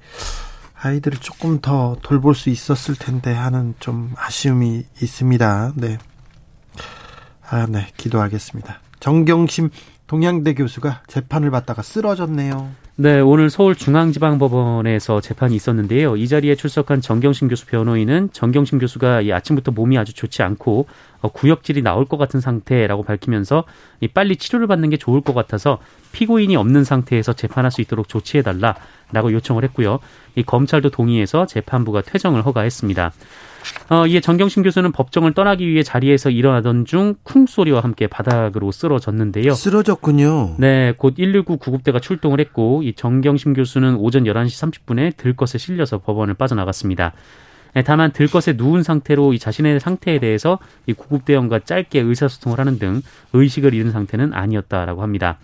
아이들을 0.81 1.19
조금 1.19 1.61
더 1.61 1.97
돌볼 2.03 2.37
수 2.37 2.51
있었을 2.51 2.95
텐데 2.95 3.35
하는 3.35 3.75
좀 3.81 4.13
아쉬움이 4.17 4.85
있습니다. 5.03 5.73
네. 5.75 5.99
아, 7.51 7.67
네. 7.69 7.89
기도하겠습니다. 7.97 8.79
정경심 9.01 9.71
동양대 10.07 10.55
교수가 10.55 11.03
재판을 11.07 11.51
받다가 11.51 11.83
쓰러졌네요. 11.83 12.71
네, 12.99 13.21
오늘 13.21 13.51
서울중앙지방법원에서 13.51 15.21
재판이 15.21 15.55
있었는데요. 15.55 16.17
이 16.17 16.27
자리에 16.29 16.55
출석한 16.55 17.03
정경심 17.03 17.49
교수 17.49 17.67
변호인은 17.67 18.31
정경심 18.33 18.79
교수가 18.79 19.21
이 19.21 19.33
아침부터 19.33 19.73
몸이 19.73 19.99
아주 19.99 20.15
좋지 20.15 20.43
않고 20.43 20.87
어, 21.21 21.29
구역질이 21.29 21.83
나올 21.83 22.07
것 22.07 22.17
같은 22.17 22.41
상태라고 22.41 23.03
밝히면서 23.03 23.65
이 24.01 24.09
빨리 24.09 24.37
치료를 24.37 24.67
받는 24.67 24.89
게 24.89 24.97
좋을 24.97 25.21
것 25.21 25.35
같아서 25.35 25.79
피고인이 26.13 26.57
없는 26.57 26.85
상태에서 26.85 27.35
재판할 27.35 27.71
수 27.71 27.83
있도록 27.83 28.09
조치해달라라고 28.09 29.33
요청을 29.33 29.65
했고요. 29.65 29.99
이 30.37 30.43
검찰도 30.43 30.91
동의해서 30.91 31.45
재판부가 31.45 32.01
퇴정을 32.01 32.47
허가했습니다. 32.47 33.13
어, 33.89 34.07
이에 34.07 34.21
정경심 34.21 34.63
교수는 34.63 34.93
법정을 34.93 35.35
떠나기 35.35 35.69
위해 35.69 35.83
자리에서 35.83 36.31
일어나던 36.31 36.85
중 36.85 37.15
쿵 37.23 37.47
소리와 37.47 37.81
함께 37.81 38.07
바닥으로 38.07 38.73
쓰러졌는데요. 38.73 39.53
쓰러졌군요. 39.55 40.57
네, 40.59 40.93
곧 40.97 41.15
119 41.17 41.57
구급대가 41.59 42.01
출동을 42.01 42.41
했고 42.41 42.83
이 42.83 42.95
정경심 42.95 43.55
교수는 43.55 43.97
오전 43.97 44.25
11시 44.25 44.71
30분에 44.87 45.17
들것에 45.17 45.59
실려서 45.59 45.99
법원을 45.99 46.35
빠져나갔습니다. 46.35 47.13
네, 47.75 47.83
다만 47.83 48.11
들것에 48.11 48.55
누운 48.57 48.83
상태로 48.83 49.35
이 49.35 49.39
자신의 49.39 49.81
상태에 49.81 50.19
대해서 50.19 50.59
이 50.87 50.95
구급대원과 50.95 51.61
짧게 51.61 52.01
의사소통을 52.01 52.59
하는 52.59 52.79
등 52.79 53.03
의식을 53.35 53.75
잃은 53.75 53.91
상태는 53.93 54.33
아니었다라고 54.33 55.03
합니다. 55.03 55.39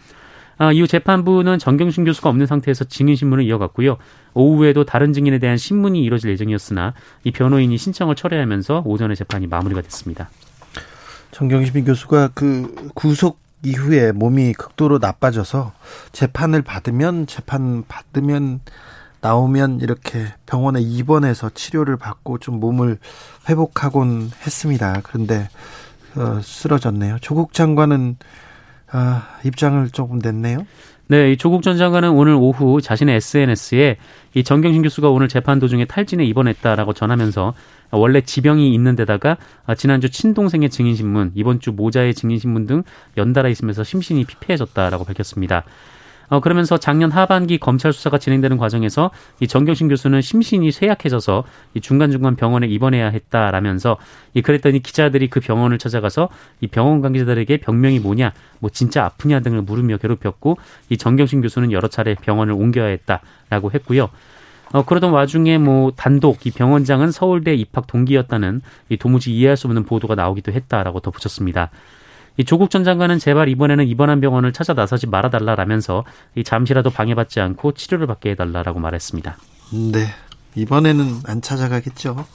아, 0.58 0.72
이후 0.72 0.86
재판부는 0.86 1.58
정경심 1.58 2.04
교수가 2.04 2.28
없는 2.28 2.46
상태에서 2.46 2.84
증인 2.84 3.16
신문을 3.16 3.44
이어갔고요. 3.44 3.96
오후에도 4.34 4.84
다른 4.84 5.12
증인에 5.12 5.38
대한 5.38 5.56
신문이 5.56 6.02
이뤄질 6.02 6.30
예정이었으나 6.30 6.94
이 7.24 7.30
변호인이 7.30 7.76
신청을 7.76 8.14
철회하면서 8.14 8.82
오전에 8.86 9.14
재판이 9.14 9.46
마무리가 9.46 9.80
됐습니다. 9.80 10.30
정경심 11.32 11.84
교수가 11.84 12.30
그 12.34 12.90
구속 12.94 13.40
이후에 13.64 14.12
몸이 14.12 14.54
극도로 14.54 14.98
나빠져서 14.98 15.72
재판을 16.10 16.62
받으면 16.62 17.26
재판 17.26 17.84
받으면 17.86 18.60
나오면 19.20 19.80
이렇게 19.80 20.26
병원에 20.46 20.80
입원해서 20.80 21.48
치료를 21.48 21.96
받고 21.96 22.38
좀 22.38 22.58
몸을 22.58 22.98
회복하곤 23.48 24.30
했습니다. 24.44 25.00
그런데 25.04 25.48
어, 26.16 26.40
쓰러졌네요. 26.42 27.18
조국 27.20 27.52
장관은 27.52 28.16
아, 28.92 29.38
입장을 29.44 29.88
조금 29.90 30.18
냈네요. 30.18 30.66
네, 31.08 31.32
이 31.32 31.36
조국 31.36 31.62
전 31.62 31.76
장관은 31.76 32.10
오늘 32.10 32.34
오후 32.34 32.80
자신의 32.80 33.16
SNS에 33.16 33.96
이 34.34 34.44
정경심 34.44 34.82
교수가 34.82 35.10
오늘 35.10 35.28
재판 35.28 35.58
도중에 35.58 35.84
탈진에 35.84 36.24
입원했다라고 36.24 36.92
전하면서 36.92 37.54
원래 37.90 38.20
지병이 38.22 38.72
있는 38.72 38.96
데다가 38.96 39.36
지난주 39.76 40.08
친동생의 40.08 40.70
증인신문, 40.70 41.32
이번 41.34 41.60
주 41.60 41.72
모자의 41.72 42.14
증인신문 42.14 42.66
등 42.66 42.82
연달아 43.16 43.48
있으면서 43.50 43.84
심신이 43.84 44.24
피폐해졌다라고 44.24 45.04
밝혔습니다. 45.04 45.64
어, 46.32 46.40
그러면서 46.40 46.78
작년 46.78 47.10
하반기 47.10 47.58
검찰 47.58 47.92
수사가 47.92 48.16
진행되는 48.16 48.56
과정에서 48.56 49.10
이 49.40 49.46
정경심 49.46 49.88
교수는 49.88 50.22
심신이 50.22 50.72
쇠약해져서 50.72 51.44
이 51.74 51.82
중간중간 51.82 52.36
병원에 52.36 52.66
입원해야 52.66 53.10
했다라면서 53.10 53.98
이 54.32 54.40
그랬더니 54.40 54.80
기자들이 54.80 55.28
그 55.28 55.40
병원을 55.40 55.76
찾아가서 55.76 56.30
이 56.62 56.68
병원 56.68 57.02
관계자들에게 57.02 57.58
병명이 57.58 57.98
뭐냐, 57.98 58.32
뭐 58.60 58.70
진짜 58.70 59.04
아프냐 59.04 59.40
등을 59.40 59.60
물으며 59.60 59.98
괴롭혔고 59.98 60.56
이 60.88 60.96
정경심 60.96 61.42
교수는 61.42 61.70
여러 61.70 61.86
차례 61.86 62.14
병원을 62.14 62.54
옮겨야 62.54 62.86
했다라고 62.86 63.72
했고요. 63.74 64.08
어, 64.72 64.86
그러던 64.86 65.12
와중에 65.12 65.58
뭐 65.58 65.92
단독 65.94 66.46
이 66.46 66.50
병원장은 66.50 67.10
서울대 67.10 67.54
입학 67.54 67.86
동기였다는 67.86 68.62
이 68.88 68.96
도무지 68.96 69.36
이해할 69.36 69.58
수 69.58 69.66
없는 69.66 69.84
보도가 69.84 70.14
나오기도 70.14 70.50
했다라고 70.50 71.00
덧붙였습니다. 71.00 71.68
이 72.36 72.44
조국 72.44 72.70
전 72.70 72.84
장관은 72.84 73.18
제발 73.18 73.48
이번에는 73.48 73.86
입원한 73.86 74.20
병원을 74.20 74.52
찾아 74.52 74.72
나서지 74.72 75.06
말아달라라면서 75.06 76.04
이 76.34 76.44
잠시라도 76.44 76.90
방해받지 76.90 77.40
않고 77.40 77.72
치료를 77.72 78.06
받게 78.06 78.30
해달라라고 78.30 78.80
말했습니다. 78.80 79.36
네, 79.92 80.06
이번에는 80.54 81.20
안 81.26 81.42
찾아가겠죠. 81.42 82.26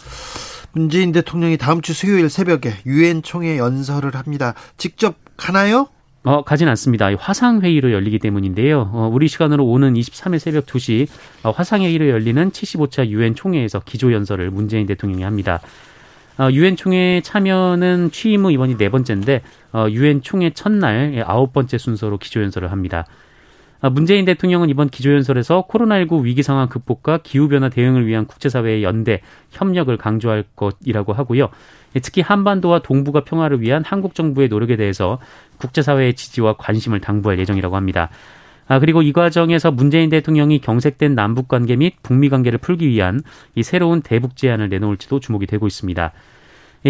문재인 0.74 1.12
대통령이 1.12 1.58
다음 1.58 1.82
주 1.82 1.94
수요일 1.94 2.30
새벽에 2.30 2.74
유엔 2.86 3.24
총회 3.24 3.58
연설을 3.58 4.16
합니다. 4.16 4.54
직접 4.78 5.16
가나요? 5.36 5.88
어, 6.24 6.44
가진 6.44 6.68
않습니다. 6.68 7.08
화상회의로 7.16 7.94
열리기 7.94 8.20
때문인데요. 8.20 8.92
어, 8.94 9.10
우리 9.12 9.28
시간으로 9.28 9.66
오는 9.66 9.94
23일 9.94 10.40
새벽 10.40 10.66
2시 10.66 11.08
어, 11.44 11.52
화상회의로 11.52 12.10
열리는 12.10 12.52
75차 12.52 13.08
유엔 13.08 13.34
총회에서 13.34 13.80
기조연설을 13.80 14.52
문재인 14.52 14.86
대통령이 14.88 15.24
합니다. 15.24 15.62
어, 16.40 16.50
유엔 16.52 16.76
총회 16.76 17.22
참여는 17.22 18.12
취임 18.12 18.46
후 18.46 18.52
이번이 18.52 18.78
네 18.78 18.90
번째인데 18.90 19.42
어, 19.74 19.88
유엔 19.90 20.22
총회 20.22 20.52
첫날 20.52 21.24
아홉 21.26 21.54
번째 21.54 21.78
순서로 21.78 22.18
기조연설을 22.18 22.72
합니다. 22.72 23.06
어, 23.82 23.90
문재인 23.90 24.26
대통령은 24.26 24.70
이번 24.70 24.90
기조연설에서 24.90 25.68
코로나19 25.68 26.24
위기 26.24 26.44
상황 26.44 26.68
극복과 26.68 27.20
기후변화 27.20 27.70
대응을 27.70 28.08
위한 28.08 28.26
국제사회의 28.26 28.84
연대, 28.84 29.22
협력을 29.52 29.96
강조할 29.98 30.44
것이라고 30.56 31.14
하고요. 31.14 31.50
특히 32.02 32.22
한반도와 32.22 32.80
동북아 32.80 33.24
평화를 33.24 33.62
위한 33.62 33.84
한국 33.86 34.14
정부의 34.14 34.50
노력에 34.50 34.76
대해서 34.76 35.20
국제사회의 35.58 36.14
지지와 36.14 36.58
관심을 36.58 37.02
당부할 37.02 37.40
예정이라고 37.40 37.76
합니다. 37.76 38.10
아, 38.68 38.80
그리고 38.80 39.02
이 39.02 39.14
과정에서 39.14 39.72
문재인 39.72 40.10
대통령이 40.10 40.60
경색된 40.60 41.16
남북 41.16 41.48
관계 41.48 41.76
및 41.76 41.96
북미 42.04 42.30
관계를 42.30 42.60
풀기 42.60 42.88
위한 42.88 43.22
이 43.56 43.64
새로운 43.64 44.02
대북 44.02 44.36
제안을 44.36 44.70
내놓을지도 44.70 45.20
주목이 45.20 45.46
되고 45.46 45.68
있습니다. 45.68 46.12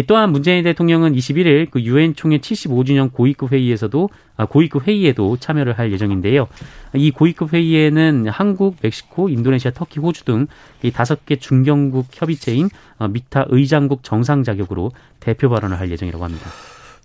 또한 0.06 0.30
문재인 0.30 0.62
대통령은 0.64 1.14
21일 1.14 1.70
그 1.70 1.80
유엔 1.80 2.14
총회 2.14 2.38
75주년 2.38 3.10
고위급 3.12 3.52
회의에서도 3.52 4.10
아, 4.36 4.44
고위급 4.44 4.86
회의에도 4.86 5.36
참여를 5.38 5.78
할 5.78 5.92
예정인데요. 5.92 6.46
이 6.94 7.10
고위급 7.10 7.52
회의에는 7.52 8.28
한국, 8.28 8.76
멕시코, 8.82 9.28
인도네시아, 9.28 9.72
터키, 9.72 9.98
호주 9.98 10.24
등 10.24 10.46
이 10.82 10.90
다섯 10.90 11.26
개 11.26 11.36
중견국 11.36 12.06
협의체인 12.12 12.70
어, 12.98 13.08
미타 13.08 13.46
의장국 13.48 14.02
정상 14.02 14.44
자격으로 14.44 14.92
대표 15.20 15.48
발언을 15.48 15.78
할 15.78 15.90
예정이라고 15.90 16.24
합니다. 16.24 16.46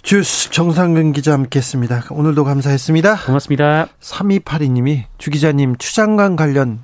주스 0.03 0.51
정상근 0.51 1.13
기자 1.13 1.31
함께했습니다. 1.31 2.07
오늘도 2.11 2.43
감사했습니다. 2.43 3.25
고맙습니다. 3.25 3.87
3282님이 4.01 5.05
주 5.17 5.31
기자님 5.31 5.77
추장관 5.77 6.35
관련 6.35 6.83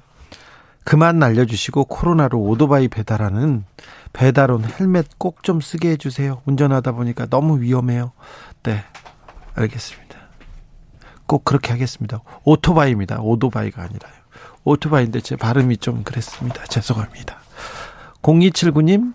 그만 0.86 1.20
날려주시고 1.20 1.84
코로나로 1.86 2.40
오토바이 2.40 2.88
배달하는 2.88 3.66
배달온 4.14 4.64
헬멧 4.64 5.20
꼭 5.20 5.44
좀 5.44 5.60
쓰게 5.60 5.92
해주세요. 5.92 6.42
운전하다 6.46 6.94
보니까 6.94 7.26
너무 7.26 7.60
위험해요. 7.60 8.14
네, 8.64 8.84
알겠습니다. 9.54 10.18
꼭 11.28 11.44
그렇게 11.44 11.74
하겠습니다. 11.74 12.22
오토바이입니다. 12.46 13.20
오토바이가 13.20 13.82
아니라요. 13.84 14.14
오토바이인데 14.64 15.20
제 15.22 15.36
발음이 15.36 15.78
좀 15.78 16.04
그랬습니다. 16.04 16.64
죄송합니다. 16.66 17.38
0279님, 18.22 19.14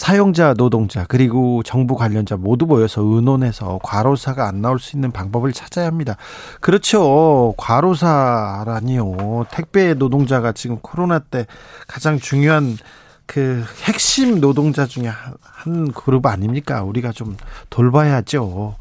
사용자, 0.00 0.54
노동자, 0.54 1.04
그리고 1.06 1.62
정부 1.62 1.94
관련자 1.94 2.38
모두 2.38 2.64
모여서 2.64 3.02
의논해서 3.02 3.78
과로사가 3.82 4.48
안 4.48 4.62
나올 4.62 4.80
수 4.80 4.96
있는 4.96 5.12
방법을 5.12 5.52
찾아야 5.52 5.84
합니다. 5.84 6.16
그렇죠. 6.60 7.52
과로사라니요. 7.58 9.44
택배 9.50 9.92
노동자가 9.92 10.52
지금 10.52 10.78
코로나 10.80 11.18
때 11.18 11.44
가장 11.86 12.18
중요한 12.18 12.78
그 13.26 13.62
핵심 13.84 14.40
노동자 14.40 14.86
중에 14.86 15.12
한 15.42 15.92
그룹 15.92 16.24
아닙니까? 16.24 16.82
우리가 16.82 17.12
좀 17.12 17.36
돌봐야죠. 17.68 18.76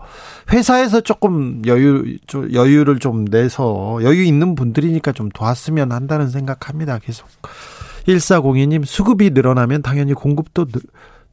회사에서 0.53 1.01
조금 1.01 1.61
여유 1.65 2.17
여유를 2.33 2.99
좀 2.99 3.25
내서 3.25 3.99
여유 4.03 4.23
있는 4.23 4.55
분들이니까 4.55 5.11
좀 5.11 5.27
도왔으면 5.27 5.91
한다는 5.91 6.29
생각합니다. 6.29 6.97
계속 6.99 7.27
1402님 8.09 8.85
수급이 8.85 9.29
늘어나면 9.31 9.81
당연히 9.81 10.13
공급도 10.13 10.65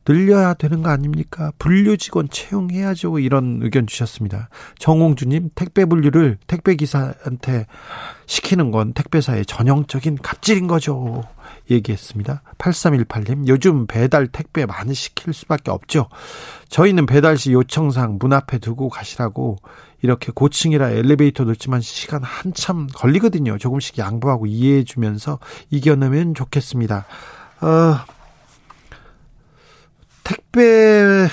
늘려야 0.04 0.54
되는 0.54 0.82
거 0.82 0.90
아닙니까? 0.90 1.52
분류 1.58 1.96
직원 1.96 2.28
채용해야죠. 2.30 3.18
이런 3.18 3.58
의견 3.62 3.88
주셨습니다. 3.88 4.48
정홍주님, 4.78 5.50
택배 5.56 5.84
분류를 5.84 6.38
택배 6.46 6.76
기사한테 6.76 7.66
시키는 8.26 8.70
건 8.70 8.92
택배사의 8.92 9.46
전형적인 9.46 10.18
갑질인 10.22 10.68
거죠. 10.68 11.24
얘기했습니다. 11.68 12.42
8318님, 12.58 13.48
요즘 13.48 13.88
배달 13.88 14.28
택배 14.28 14.64
많이 14.64 14.94
시킬 14.94 15.32
수밖에 15.34 15.72
없죠. 15.72 16.08
저희는 16.68 17.06
배달 17.06 17.36
시 17.36 17.52
요청상 17.52 18.18
문 18.20 18.32
앞에 18.32 18.58
두고 18.58 18.88
가시라고 18.88 19.56
이렇게 20.06 20.30
고층이라 20.32 20.90
엘리베이터 20.90 21.42
놓지만 21.42 21.80
시간 21.80 22.22
한참 22.22 22.86
걸리거든요. 22.94 23.58
조금씩 23.58 23.98
양보하고 23.98 24.46
이해해 24.46 24.84
주면서 24.84 25.40
이겨내면 25.70 26.34
좋겠습니다. 26.34 27.06
어, 27.60 27.96
택배 30.22 31.26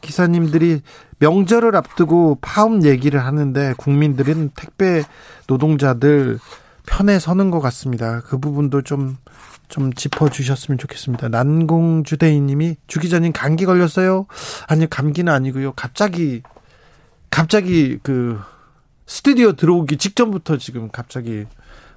기사님들이 0.00 0.80
명절을 1.20 1.76
앞두고 1.76 2.38
파업 2.40 2.84
얘기를 2.84 3.24
하는데 3.24 3.74
국민들은 3.78 4.50
택배 4.56 5.04
노동자들 5.46 6.40
편에 6.86 7.20
서는 7.20 7.52
것 7.52 7.60
같습니다. 7.60 8.22
그 8.22 8.38
부분도 8.38 8.82
좀, 8.82 9.18
좀 9.68 9.92
짚어주셨으면 9.92 10.78
좋겠습니다. 10.78 11.28
난공주대인님이 11.28 12.74
주 12.88 12.98
기자님 12.98 13.32
감기 13.32 13.66
걸렸어요? 13.66 14.26
아니, 14.66 14.90
감기는 14.90 15.32
아니고요. 15.32 15.72
갑자기, 15.74 16.42
갑자기 17.36 17.98
그 18.02 18.40
스튜디오 19.04 19.52
들어오기 19.52 19.98
직전부터 19.98 20.56
지금 20.56 20.88
갑자기 20.90 21.44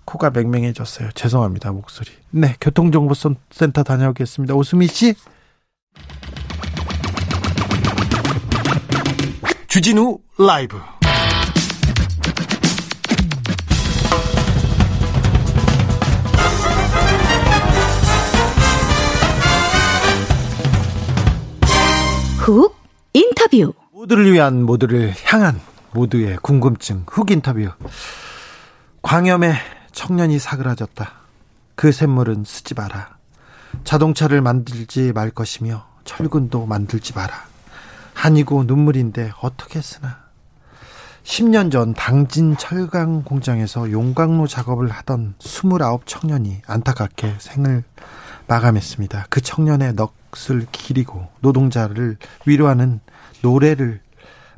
코가 0.04 0.32
맹맹해졌어요. 0.32 1.12
죄송합니다, 1.13 1.71
목소리. 1.71 2.10
네, 2.32 2.58
교통정보센터 2.60 3.84
다녀오겠습니다. 3.84 4.54
오수미 4.54 4.88
씨. 4.88 5.15
주진우 9.67 10.19
라이브. 10.38 10.78
훅 22.39 22.75
인터뷰. 23.13 23.73
모두를 23.99 24.31
위한 24.31 24.63
모두를 24.63 25.13
향한 25.25 25.59
모두의 25.91 26.38
궁금증 26.41 27.03
훅 27.05 27.31
인터뷰. 27.31 27.69
광염에 29.01 29.55
청년이 29.91 30.39
사그라졌다. 30.39 31.12
그 31.75 31.91
샘물은 31.91 32.45
쓰지 32.45 32.75
마라. 32.75 33.17
자동차를 33.83 34.39
만들지 34.39 35.12
말 35.12 35.31
것이며 35.31 35.85
철근도 36.05 36.65
만들지 36.65 37.13
마라. 37.13 37.43
한이고 38.13 38.63
눈물인데 38.63 39.33
어떻게 39.41 39.81
쓰나. 39.81 40.19
10년 41.23 41.69
전 41.69 41.93
당진 41.93 42.55
철강 42.55 43.23
공장에서 43.23 43.91
용광로 43.91 44.47
작업을 44.47 44.89
하던 44.91 45.33
29 45.39 45.99
청년이 46.05 46.62
안타깝게 46.65 47.35
생을 47.39 47.83
마감했습니다. 48.47 49.25
그 49.29 49.41
청년의 49.41 49.95
넋을 49.95 50.67
기리고 50.71 51.27
노동자를 51.41 52.15
위로하는 52.45 53.01
노래를 53.41 53.99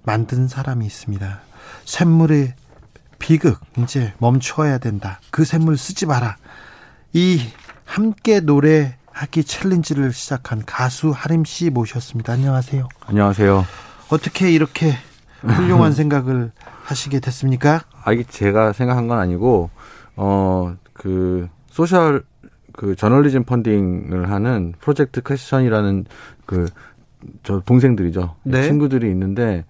만든 0.04 0.48
사람이 0.48 0.86
있습니다. 0.86 1.41
샘물의 1.86 2.54
비극 3.20 3.60
이제 3.78 4.13
멈춰야 4.20 4.78
된다. 4.80 5.20
그 5.30 5.46
샘물 5.46 5.78
쓰지 5.78 6.06
마라. 6.06 6.38
이 7.13 7.39
함께 7.86 8.39
노래 8.39 8.96
하기 9.12 9.44
챌린지를 9.44 10.13
시작한 10.13 10.63
가수 10.65 11.12
하림 11.12 11.46
씨 11.46 11.70
모셨습니다. 11.70 12.34
안녕하세요. 12.34 12.88
안녕하세요. 13.06 13.65
어떻게 14.10 14.50
이렇게 14.52 14.96
훌륭한 15.41 15.91
생각을 15.94 16.52
하시게 16.84 17.20
됐습니까? 17.20 17.82
아 18.04 18.12
이게 18.13 18.24
제가 18.24 18.74
생각한 18.74 19.08
건 19.08 19.20
아니고 19.20 19.70
어 20.15 20.76
그 20.94 21.50
social 21.71 22.24
그 22.74 22.96
저널리즘 22.96 23.44
funding을 23.45 24.30
하는 24.30 24.74
Project 24.80 25.21
Question이라는 25.24 26.06
그 26.46 26.70
저 27.43 27.60
동생들이죠. 27.62 28.36
네. 28.43 28.63
친구들이 28.63 29.10
있는데 29.10 29.63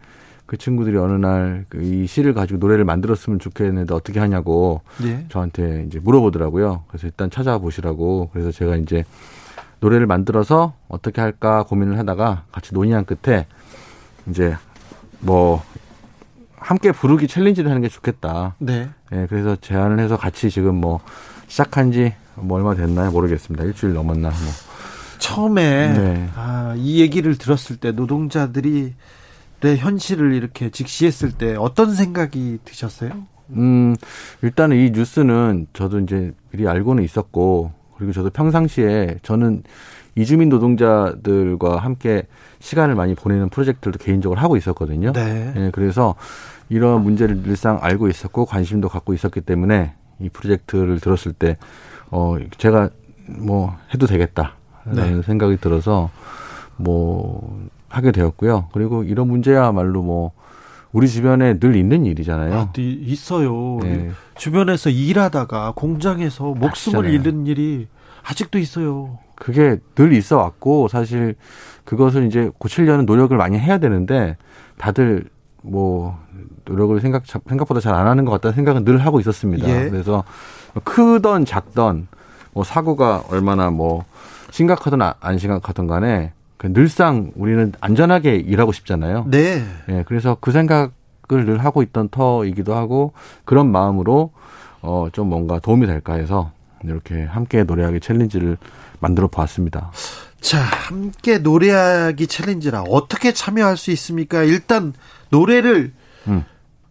그 0.46 0.58
친구들이 0.58 0.98
어느 0.98 1.14
날 1.14 1.66
이 1.76 2.06
시를 2.08 2.34
가지고 2.34 2.60
노래를 2.60 2.84
만들었으면 2.86 3.40
좋겠는데 3.40 3.94
어떻게 3.94 4.20
하냐고 4.20 4.82
예. 5.04 5.26
저한테 5.30 5.86
이제 5.88 6.00
물어보더라고요. 6.00 6.84
그래서 6.88 7.08
일단 7.08 7.30
찾아보시라고. 7.30 8.30
그래서 8.34 8.52
제가 8.52 8.76
이제 8.76 9.06
노래를 9.80 10.06
만들어서 10.08 10.74
어떻게 10.90 11.22
할까 11.22 11.64
고민을 11.64 11.98
하다가 12.00 12.44
같이 12.52 12.74
논의한 12.74 13.06
끝에 13.06 13.48
이제 14.30 14.56
뭐 15.20 15.64
함께 16.58 16.92
부르기 16.92 17.28
챌린지를 17.28 17.70
하는 17.70 17.82
게 17.82 17.88
좋겠다. 17.88 18.56
네. 18.60 18.90
예, 19.14 19.26
그래서 19.30 19.56
제안을 19.56 20.00
해서 20.00 20.18
같이 20.18 20.50
지금 20.50 20.76
뭐 20.76 21.00
시작한 21.48 21.92
지뭐 21.92 22.14
얼마 22.52 22.76
됐나요? 22.76 23.10
모르겠습니다. 23.12 23.64
일주일 23.66 23.94
넘었나 23.94 24.30
뭐. 24.30 24.38
처음에 25.22 25.94
네. 25.94 26.30
아, 26.36 26.74
이 26.76 27.00
얘기를 27.00 27.38
들었을 27.38 27.78
때 27.78 27.92
노동자들이 27.92 28.94
내 29.62 29.78
현실을 29.78 30.34
이렇게 30.34 30.72
직시했을 30.72 31.32
때 31.32 31.56
어떤 31.56 31.94
생각이 31.94 32.58
드셨어요? 32.66 33.12
음, 33.52 33.96
일단은 34.42 34.78
이 34.78 34.90
뉴스는 34.90 35.68
저도 35.74 36.00
이제 36.00 36.34
미리 36.50 36.68
알고는 36.68 37.04
있었고, 37.04 37.72
그리고 37.98 38.12
저도 38.12 38.32
평상시에 38.32 39.20
저는 39.22 39.62
이주민 40.16 40.50
노동자들과 40.50 41.78
함께 41.78 42.24
시간을 42.60 42.96
많이 42.96 43.14
보내는 43.14 43.50
프로젝트들도 43.50 44.00
개인적으로 44.00 44.40
하고 44.42 44.58
있었거든요. 44.58 45.14
네. 45.14 45.54
예, 45.56 45.70
그래서 45.72 46.16
이런 46.68 47.04
문제를 47.04 47.44
늘상 47.44 47.78
알고 47.80 48.10
있었고 48.10 48.46
관심도 48.46 48.90
갖고 48.90 49.14
있었기 49.14 49.42
때문에 49.42 49.94
이 50.20 50.30
프로젝트를 50.30 51.00
들었을 51.00 51.34
때, 51.34 51.58
어, 52.10 52.38
제가 52.58 52.90
뭐 53.28 53.78
해도 53.94 54.08
되겠다 54.08 54.56
라는 54.86 55.18
네. 55.18 55.22
생각이 55.22 55.58
들어서 55.58 56.10
뭐 56.78 57.60
하게 57.90 58.12
되었고요. 58.12 58.70
그리고 58.74 59.04
이런 59.04 59.28
문제야말로 59.28 60.02
뭐 60.02 60.32
우리 60.92 61.08
주변에 61.08 61.60
늘 61.60 61.76
있는 61.76 62.06
일이잖아요. 62.06 62.54
아, 62.54 62.70
이- 62.78 63.00
있어요. 63.06 63.80
예. 63.84 64.12
주변에서 64.36 64.90
일하다가 64.90 65.74
공장에서 65.76 66.46
목숨을 66.54 67.06
아시잖아요. 67.06 67.14
잃는 67.14 67.48
일이 67.48 67.88
아직도 68.24 68.60
있어요. 68.60 69.18
그게 69.36 69.78
늘 69.96 70.14
있어 70.14 70.38
왔고 70.38 70.88
사실 70.88 71.36
그것을 71.86 72.26
이제 72.28 72.52
고치려는 72.58 73.06
노력을 73.06 73.36
많이 73.36 73.58
해야 73.58 73.78
되는데 73.80 74.38
다들 74.78 75.26
뭐 75.64 76.18
노력을 76.66 77.00
생각 77.02 77.24
생각보다 77.26 77.80
잘 77.80 77.94
안 77.96 78.08
하는 78.08 78.26
것 78.26 78.32
같다는 78.32 78.56
생각은 78.56 78.84
늘 78.86 78.98
하고 79.00 79.20
있었습니다. 79.20 79.68
예. 79.70 79.90
그래서 79.90 80.24
크던 80.84 81.46
작던 81.46 82.08
뭐 82.54 82.64
사고가 82.64 83.24
얼마나 83.30 83.70
뭐 83.72 84.04
심각하든 84.52 85.02
아- 85.02 85.16
안 85.20 85.38
심각하든 85.38 85.88
간에 85.88 86.32
그 86.58 86.72
늘상 86.72 87.32
우리는 87.36 87.72
안전하게 87.82 88.36
일하고 88.36 88.72
싶잖아요. 88.72 89.26
네. 89.28 89.64
예, 89.90 90.04
그래서 90.06 90.38
그 90.40 90.52
생각을 90.52 90.92
늘 91.30 91.58
하고 91.66 91.82
있던 91.82 92.10
터이기도 92.10 92.76
하고 92.76 93.14
그런 93.46 93.72
마음으로 93.72 94.32
어 94.82 95.08
좀 95.12 95.30
뭔가 95.30 95.60
도움이 95.60 95.88
될까 95.88 96.14
해서 96.16 96.52
이렇게 96.84 97.24
함께 97.24 97.64
노래하기 97.64 98.00
챌린지를 98.00 98.58
만들어 99.00 99.28
보았습니다. 99.28 99.92
자, 100.40 100.60
함께 100.60 101.38
노래하기 101.38 102.26
챌린지라 102.28 102.84
어떻게 102.90 103.32
참여할 103.32 103.78
수 103.78 103.92
있습니까? 103.92 104.42
일단 104.44 104.94
노래를 105.30 105.94
음. 106.28 106.44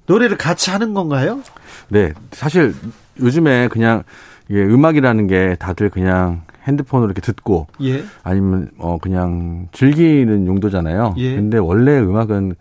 노래를 0.07 0.37
같이 0.39 0.71
하는 0.71 0.95
건가요? 0.95 1.41
네, 1.89 2.13
사실 2.33 2.75
요즘에 3.21 3.69
그냥 3.69 4.05
이게 4.49 4.63
음악이라는 4.63 5.27
게 5.27 5.57
다들 5.59 5.91
그냥 5.91 6.43
핸드폰으로 6.67 7.07
이렇게 7.07 7.21
듣고 7.21 7.67
예. 7.83 8.05
아니면 8.23 8.71
어 8.79 8.99
그냥 8.99 9.69
즐기는 9.73 10.47
용도잖아요. 10.47 11.15
예. 11.19 11.35
근데 11.35 11.59
원래 11.59 11.99
음악은 11.99 12.55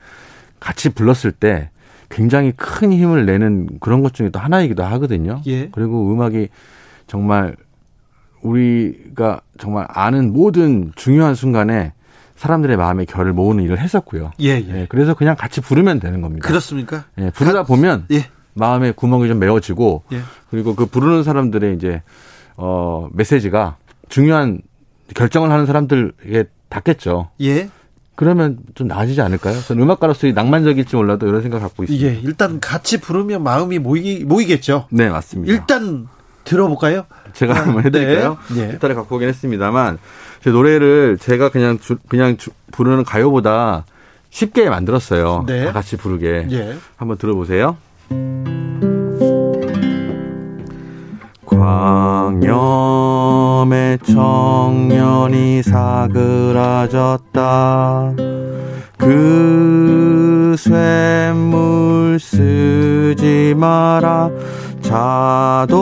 같이 0.60 0.90
불렀을 0.90 1.32
때 1.32 1.70
굉장히 2.10 2.52
큰 2.56 2.92
힘을 2.92 3.26
내는 3.26 3.68
그런 3.80 4.02
것 4.02 4.14
중에 4.14 4.30
또 4.30 4.40
하나이기도 4.40 4.84
하거든요. 4.84 5.42
예. 5.48 5.70
그리고 5.70 6.12
음악이 6.12 6.50
정말 7.08 7.56
우리가 8.42 9.42
정말 9.58 9.86
아는 9.90 10.34
모든 10.34 10.92
중요한 10.96 11.36
순간에 11.36 11.94
사람들의 12.36 12.78
마음의 12.78 13.06
결을 13.06 13.34
모으는 13.34 13.66
일을 13.66 13.80
했었고요. 13.80 14.32
예, 14.40 14.52
예. 14.52 14.66
예, 14.70 14.86
그래서 14.88 15.14
그냥 15.14 15.36
같이 15.38 15.60
부르면 15.60 16.00
되는 16.00 16.22
겁니다. 16.22 16.48
그렇습니까? 16.48 17.04
예, 17.18 17.32
부르다 17.32 17.64
보면 17.64 18.06
예. 18.12 18.28
마음의 18.54 18.94
구멍이 18.94 19.28
좀 19.28 19.40
메워지고 19.40 20.04
예. 20.14 20.22
그리고 20.50 20.74
그 20.74 20.86
부르는 20.86 21.24
사람들의 21.24 21.76
이제 21.76 22.02
어 22.56 23.10
메시지가 23.12 23.76
중요한 24.10 24.62
결정을 25.16 25.50
하는 25.52 25.66
사람들에게 25.66 26.46
닿겠죠. 26.70 27.30
예. 27.42 27.70
그러면 28.16 28.58
좀 28.76 28.88
나아지지 28.88 29.22
않을까요? 29.22 29.60
저는 29.62 29.82
음악가로서 29.84 30.28
낭만적일지 30.28 30.96
몰라도 30.98 31.26
이런 31.28 31.42
생각 31.42 31.60
갖고 31.60 31.84
있습니다. 31.84 32.06
예. 32.06 32.20
일단 32.22 32.60
같이 32.60 33.00
부르면 33.00 33.42
마음이 33.44 33.80
모이, 33.80 34.26
모이겠죠. 34.26 34.88
네, 34.92 35.10
맞습니다. 35.10 35.54
일단 35.54 36.08
들어볼까요? 36.44 37.06
제가 37.34 37.54
아, 37.58 37.62
한번 37.62 37.86
해드릴까요? 37.86 38.38
네. 38.56 38.62
예. 38.68 38.72
기타를 38.74 38.96
갖고 38.96 39.16
오긴 39.16 39.30
했습니다만 39.30 40.00
제 40.44 40.50
노래를 40.50 41.18
제가 41.18 41.50
그냥 41.50 41.80
주- 41.80 41.98
그냥 42.10 42.36
주- 42.38 42.52
부르는 42.72 43.04
가요보다 43.06 43.86
쉽게 44.32 44.70
만들었어요. 44.70 45.46
네. 45.48 45.66
다 45.66 45.72
같이 45.72 45.96
부르게. 45.96 46.48
예. 46.52 46.76
한번 46.98 47.18
들어보세요. 47.18 47.78
광 51.46 52.40
염의 53.60 54.00
청년이 54.00 55.62
사그라졌다. 55.64 57.34
그 58.98 60.56
쇳물 60.58 62.18
쓰지 62.22 63.54
마라. 63.58 64.30
자동차를 64.82 65.74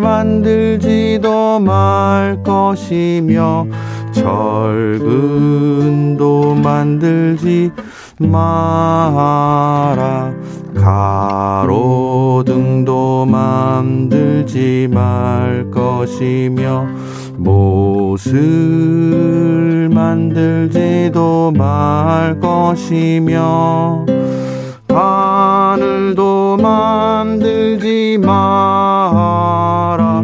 만들지도 0.00 1.60
말 1.60 2.42
것이며 2.42 3.68
철근도 4.10 4.96
만들지 6.56 7.70
마라. 8.18 10.32
가로 10.74 12.05
등도 12.44 13.26
만들지 13.26 14.88
말 14.90 15.70
것이며 15.70 16.86
못을 17.36 18.34
만들지도 19.92 21.52
말 21.56 22.40
것이며 22.40 24.06
하늘도 24.88 26.56
만들지 26.56 28.18
마라. 28.22 30.22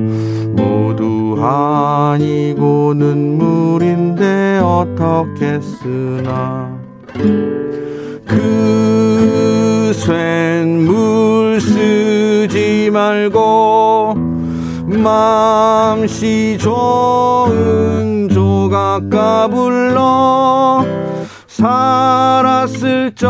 모두 0.53 1.37
아니고 1.38 2.94
눈물인데 2.94 4.62
어떻게 4.64 5.61
쓰나. 5.61 6.72
그쇳물 9.92 11.41
쓰지 11.61 12.91
말고 12.91 14.15
맘씨 14.87 16.59
좋은 16.61 18.29
조각 18.29 19.09
까불러 19.11 20.85
살았을 21.47 23.12
적 23.15 23.29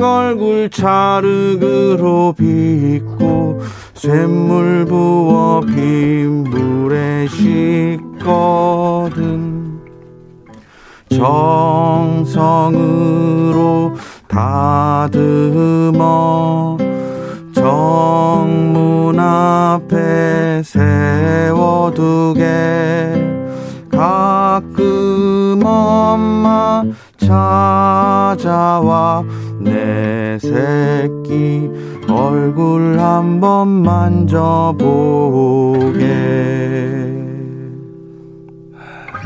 얼굴 0.00 0.70
자르그로 0.70 2.34
빚고 2.36 3.60
쇳물 3.94 4.84
부어 4.86 5.60
빈불에 5.60 7.26
씻거든. 8.26 8.68
정성으로 12.28 12.76
다듬어 14.28 15.08
세워두게 20.62 22.44
가끔 23.90 25.60
엄마 25.64 26.84
찾아와 27.18 29.24
내 29.60 30.38
새끼 30.38 31.68
얼굴 32.08 32.98
한번 32.98 33.68
만져보게 33.82 34.38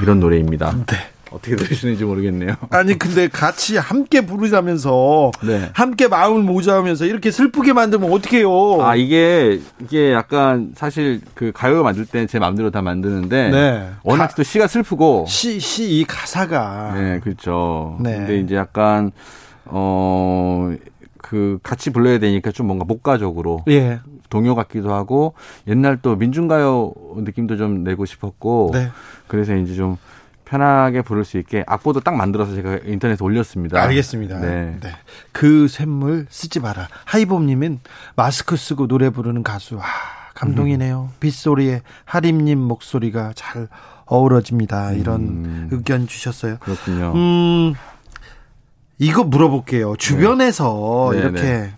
이런 0.03 0.21
노래입니다. 0.21 0.75
네. 0.87 1.12
어떻게 1.43 1.57
들으시는지 1.57 2.05
모르겠네요. 2.05 2.55
아니 2.71 2.97
근데 2.97 3.27
같이 3.29 3.77
함께 3.77 4.21
부르자면서 4.25 5.33
네. 5.45 5.71
함께 5.73 6.07
마음을 6.07 6.43
모자하면서 6.43 7.07
이렇게 7.07 7.33
슬프게 7.33 7.73
만들면 7.73 8.11
어떡해요? 8.13 8.81
아 8.81 8.95
이게 8.95 9.61
이게 9.81 10.13
약간 10.13 10.73
사실 10.77 11.21
그 11.35 11.51
가요 11.53 11.83
만들 11.83 12.07
때 12.07 12.23
제 12.27 12.39
마음대로 12.39 12.71
다 12.71 12.81
만드는데 12.81 13.51
네. 13.51 13.89
워낙 14.05 14.29
가- 14.29 14.35
또 14.37 14.43
시가 14.45 14.69
슬프고 14.69 15.25
시 15.29 15.59
시 15.59 15.83
이 15.99 16.05
가사가 16.05 16.93
네 16.95 17.19
그렇죠. 17.21 17.97
네. 18.01 18.17
근데 18.19 18.39
이제 18.39 18.55
약간 18.55 19.11
어. 19.65 20.73
그 21.25 21.59
같이 21.63 21.91
불러야 21.91 22.19
되니까 22.19 22.51
좀 22.53 22.67
뭔가 22.67 22.85
목가적으로 22.85 23.65
예. 23.69 24.01
동요 24.29 24.55
같기도 24.55 24.93
하고 24.93 25.35
옛날 25.69 25.99
또 26.03 26.15
민중가요 26.17 26.93
느낌도 27.17 27.57
좀 27.57 27.85
내고 27.85 28.05
싶었고 28.05 28.71
네. 28.75 28.89
그래서 29.29 29.55
이제 29.57 29.75
좀 29.75 29.97
편하게 30.53 31.01
부를 31.01 31.25
수 31.25 31.39
있게 31.39 31.65
악보도 31.67 32.01
딱 32.01 32.15
만들어서 32.15 32.55
제가 32.55 32.81
인터넷에 32.85 33.25
올렸습니다. 33.25 33.83
알겠습니다. 33.83 34.39
네. 34.39 34.77
네. 34.83 34.91
그 35.33 35.67
샘물 35.67 36.27
쓰지 36.29 36.61
마라. 36.61 36.89
하이봄님은 37.07 37.81
마스크 38.17 38.57
쓰고 38.57 38.87
노래 38.87 39.09
부르는 39.09 39.45
가수. 39.45 39.79
아, 39.79 39.85
감동이네요. 40.35 41.09
음. 41.11 41.17
빗소리에 41.21 41.81
하림님 42.05 42.59
목소리가 42.59 43.33
잘 43.35 43.69
어우러집니다. 44.05 44.93
이런 44.93 45.21
음. 45.23 45.69
의견 45.71 46.07
주셨어요. 46.07 46.59
그렇군요. 46.59 47.13
음, 47.15 47.73
이거 48.99 49.25
물어볼게요. 49.25 49.97
주변에서 49.97 51.11
네, 51.13 51.19
이렇게 51.19 51.41
네. 51.41 51.73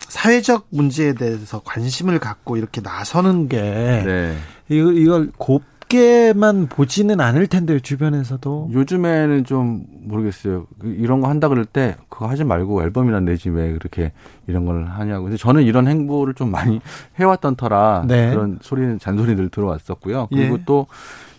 사회적 0.00 0.66
문제에 0.70 1.12
대해서 1.12 1.60
관심을 1.64 2.18
갖고 2.18 2.56
이렇게 2.56 2.80
나서는 2.80 3.48
게 3.48 3.60
네. 3.60 4.36
이걸 4.68 5.30
곱 5.38 5.62
게만 5.88 6.66
보지는 6.66 7.20
않을 7.20 7.46
텐데요. 7.46 7.78
주변에서도 7.78 8.70
요즘에는 8.72 9.44
좀 9.44 9.84
모르겠어요. 10.02 10.66
그 10.80 10.88
이런 10.88 11.20
거 11.20 11.28
한다 11.28 11.48
그럴 11.48 11.64
때 11.64 11.96
그거 12.08 12.26
하지 12.28 12.44
말고 12.44 12.82
앨범이나 12.82 13.20
내지 13.20 13.50
왜 13.50 13.72
그렇게 13.72 14.12
이런 14.46 14.64
걸 14.64 14.86
하냐고. 14.86 15.24
근데 15.24 15.36
저는 15.36 15.62
이런 15.62 15.86
행보를 15.86 16.34
좀 16.34 16.50
많이 16.50 16.80
해왔던 17.20 17.56
터라 17.56 18.04
네. 18.06 18.30
그런 18.30 18.58
소리는 18.62 18.98
잔소리들 18.98 19.48
들어왔었고요. 19.50 20.28
그리고 20.30 20.56
예. 20.58 20.62
또 20.66 20.86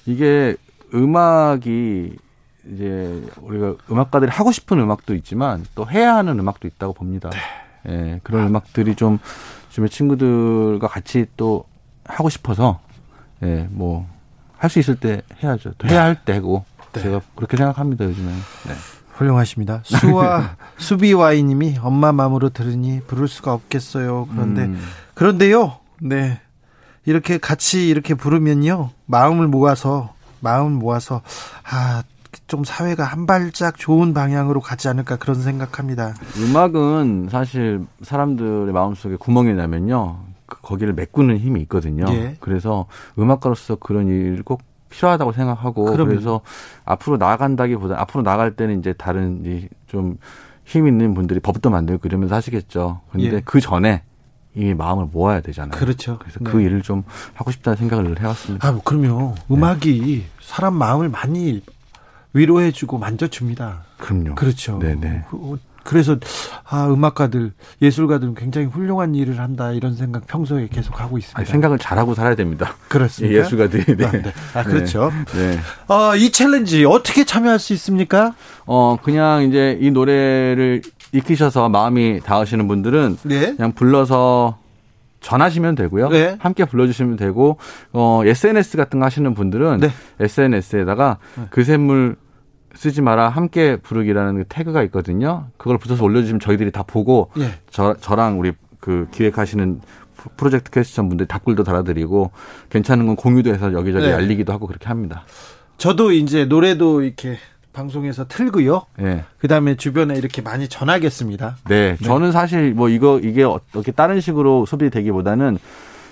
이게 0.06 0.56
음악이 0.94 2.16
이제 2.74 3.24
우리가 3.42 3.76
음악가들이 3.92 4.32
하고 4.32 4.52
싶은 4.52 4.80
음악도 4.80 5.14
있지만 5.16 5.66
또 5.76 5.90
해야 5.90 6.16
하는 6.16 6.40
음악도 6.40 6.68
있다고 6.68 6.94
봅니다. 6.94 7.30
예, 7.88 8.20
그런 8.24 8.48
음악들이 8.48 8.96
좀 8.96 9.20
주변 9.70 9.90
친구들과 9.90 10.88
같이 10.88 11.26
또 11.38 11.66
하고 12.06 12.30
싶어서 12.30 12.80
예, 13.44 13.68
뭐 13.72 14.08
할 14.58 14.70
수 14.70 14.80
있을 14.80 14.96
때 14.96 15.22
해야죠. 15.44 15.74
또 15.78 15.88
해야 15.88 16.04
할 16.04 16.24
때고 16.24 16.66
제가 16.94 17.22
그렇게 17.36 17.58
생각합니다 17.58 18.06
요즘에. 18.06 18.28
네. 18.32 18.74
훌륭하십니다. 19.14 19.82
수와 19.84 20.56
수비와이님이 20.78 21.78
엄마 21.82 22.12
마음으로 22.12 22.50
들으니 22.50 23.02
부를 23.08 23.28
수가 23.28 23.54
없겠어요. 23.54 24.28
그런데 24.32 24.66
음, 24.66 24.80
그런데요. 25.16 25.78
네. 26.02 26.40
이렇게 27.06 27.38
같이 27.38 27.88
이렇게 27.88 28.14
부르면요. 28.14 28.92
마음을 29.06 29.48
모아서 29.48 30.14
마음을 30.40 30.72
모아서 30.72 31.22
아, 31.64 32.04
좀 32.48 32.64
사회가 32.64 33.04
한 33.06 33.26
발짝 33.26 33.78
좋은 33.78 34.14
방향으로 34.14 34.60
가지 34.62 34.88
않을까 34.88 35.16
그런 35.16 35.42
생각합니다. 35.42 36.14
음악은 36.38 37.30
사실 37.32 37.86
사람들의 38.04 38.72
마음속에 38.74 39.16
구멍이 39.16 39.54
나면요. 39.54 40.20
그- 40.48 40.60
거기를 40.62 40.94
메꾸는 40.94 41.38
힘이 41.38 41.62
있거든요. 41.62 42.06
예. 42.10 42.36
그래서 42.40 42.88
음악가로서 43.20 43.76
그런 43.76 44.08
일이 44.08 44.42
꼭 44.42 44.62
필요하다고 44.90 45.34
생각하고 45.34 45.86
그럼요. 45.86 46.10
그래서 46.10 46.42
앞으로 46.86 47.18
나간다기보다 47.18 48.00
앞으로 48.02 48.24
나갈 48.24 48.56
때는 48.56 48.80
이제 48.80 48.94
다른 48.94 49.44
이좀힘 49.46 50.88
있는 50.88 51.14
분들이 51.14 51.40
법도 51.42 51.70
만들고 51.70 52.08
이러면서 52.08 52.36
하시겠죠. 52.36 53.02
근데 53.12 53.26
예. 53.34 53.42
그 53.44 53.60
전에 53.60 54.04
이 54.56 54.74
마음을 54.74 55.08
모아야 55.12 55.42
되잖아요. 55.42 55.78
그렇죠. 55.78 56.18
그래서 56.20 56.40
네. 56.40 56.50
그 56.50 56.62
일을 56.62 56.82
좀 56.82 57.04
하고 57.36 57.52
싶다는 57.52 57.78
생각을 57.78 58.20
해왔습니다. 58.20 58.68
아, 58.68 58.72
뭐 58.72 58.82
그럼요. 58.84 59.36
음악이 59.52 60.26
사람 60.42 60.74
마음을 60.76 61.10
많이 61.10 61.62
위로해주고 62.34 62.98
만져줍니다. 62.98 63.84
그럼요. 63.98 64.36
그렇죠. 64.36 64.80
네네. 64.80 65.26
그- 65.88 65.98
그래서 65.98 66.18
아 66.70 66.86
음악가들 66.88 67.54
예술가들은 67.82 68.36
굉장히 68.36 68.68
훌륭한 68.68 69.16
일을 69.16 69.40
한다 69.40 69.72
이런 69.72 69.96
생각 69.96 70.28
평소에 70.28 70.68
계속 70.70 71.00
하고 71.00 71.18
있습니다. 71.18 71.40
아니, 71.40 71.48
생각을 71.48 71.80
잘하고 71.80 72.14
살아야 72.14 72.36
됩니다. 72.36 72.76
그렇습니까? 72.90 73.40
예술가들이. 73.40 73.96
네. 73.96 74.06
아, 74.06 74.12
네. 74.12 74.34
아, 74.54 74.64
그렇죠. 74.64 75.12
네. 75.34 75.58
아, 75.88 76.14
이 76.18 76.30
챌린지 76.32 76.84
어떻게 76.86 77.24
참여할 77.24 77.58
수 77.58 77.72
있습니까? 77.74 78.36
어, 78.66 78.98
그냥 79.02 79.44
이제 79.44 79.78
이 79.82 79.90
노래를 79.90 80.82
익히셔서 81.14 81.70
마음이 81.70 82.20
닿으시는 82.20 82.68
분들은 82.68 83.18
네. 83.24 83.56
그냥 83.56 83.72
불러서 83.72 84.60
전하시면 85.22 85.76
되고요. 85.76 86.10
네. 86.10 86.36
함께 86.40 86.64
불러주시면 86.66 87.16
되고, 87.16 87.58
어, 87.92 88.22
SNS 88.24 88.78
같은 88.78 89.00
거 89.00 89.06
하시는 89.06 89.34
분들은 89.34 89.80
네. 89.80 89.90
SNS에다가 90.20 91.18
그 91.50 91.64
샘물 91.64 92.18
쓰지 92.78 93.02
마라 93.02 93.30
함께 93.30 93.76
부르기라는 93.78 94.36
그 94.36 94.44
태그가 94.48 94.84
있거든요. 94.84 95.48
그걸 95.58 95.78
붙여서 95.80 96.04
올려주시면 96.04 96.40
저희들이 96.40 96.72
다 96.72 96.84
보고 96.84 97.32
예. 97.40 97.50
저, 97.72 97.96
저랑 98.00 98.40
우리 98.40 98.54
그 98.80 99.08
기획하시는 99.12 99.82
프로- 100.16 100.32
프로젝트 100.38 100.70
캐스션 100.72 101.10
분들 101.10 101.26
댓글도 101.26 101.64
달아드리고 101.64 102.32
괜찮은 102.70 103.08
건 103.08 103.16
공유도 103.16 103.52
해서 103.52 103.74
여기저기 103.74 104.06
네. 104.08 104.14
알리기도 104.14 104.54
하고 104.54 104.68
그렇게 104.68 104.88
합니다. 104.88 105.24
저도 105.78 106.12
이제 106.12 106.46
노래도 106.46 107.02
이렇게 107.02 107.38
방송에서 107.74 108.28
틀고요. 108.28 108.84
예. 109.02 109.24
그다음에 109.40 109.76
주변에 109.76 110.16
이렇게 110.16 110.42
많이 110.42 110.68
전하겠습니다. 110.68 111.58
네, 111.70 111.96
저는 112.04 112.32
사실 112.32 112.74
뭐 112.74 112.90
이거 112.90 113.20
이게 113.20 113.44
어떻게 113.44 113.92
다른 113.92 114.20
식으로 114.22 114.66
소비되기보다는 114.68 115.58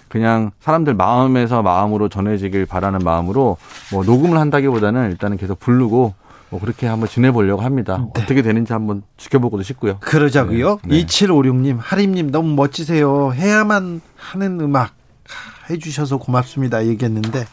그냥 0.07 0.51
사람들 0.59 0.93
마음에서 0.93 1.61
마음으로 1.63 2.09
전해지길 2.09 2.65
바라는 2.67 2.99
마음으로 3.03 3.57
뭐 3.91 4.03
녹음을 4.03 4.37
한다기보다는 4.37 5.09
일단은 5.11 5.37
계속 5.37 5.59
부르고 5.59 6.13
뭐 6.49 6.59
그렇게 6.59 6.87
한번 6.87 7.09
지내보려고 7.09 7.61
합니다. 7.61 8.07
어떻게 8.15 8.41
되는지 8.41 8.71
한번 8.73 9.03
지켜보고도 9.17 9.63
싶고요. 9.63 9.97
그러자고요. 9.99 10.79
네, 10.85 10.97
네. 10.97 11.05
2756님, 11.05 11.77
하림님 11.79 12.31
너무 12.31 12.53
멋지세요. 12.55 13.33
해야만 13.33 14.01
하는 14.15 14.59
음악 14.61 14.93
하, 15.27 15.73
해주셔서 15.73 16.17
고맙습니다. 16.17 16.85
얘기했는데 16.85 17.45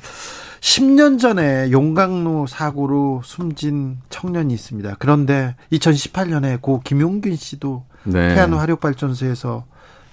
10년 0.61 1.18
전에 1.18 1.70
용광로 1.72 2.46
사고로 2.46 3.22
숨진 3.24 3.98
청년이 4.11 4.52
있습니다. 4.55 4.96
그런데 4.98 5.57
2018년에 5.72 6.61
고 6.61 6.81
김용균 6.85 7.35
씨도 7.35 7.85
네. 8.05 8.35
태안 8.35 8.52
화력발전소에서 8.55 9.64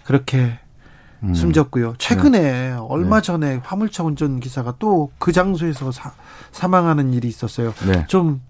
그렇게 0.05 0.57
음. 1.21 1.33
숨졌고요. 1.33 1.95
최근에 1.97 2.77
얼마 2.79 3.21
전에 3.21 3.59
화물차 3.63 4.03
운전 4.03 4.39
기사가 4.39 4.75
또 4.79 5.11
그 5.19 5.31
장소에서 5.33 5.91
사, 5.91 6.13
사망하는 6.51 7.13
일이 7.13 7.27
있었어요. 7.27 7.73
네. 7.85 8.05
좀 8.07 8.41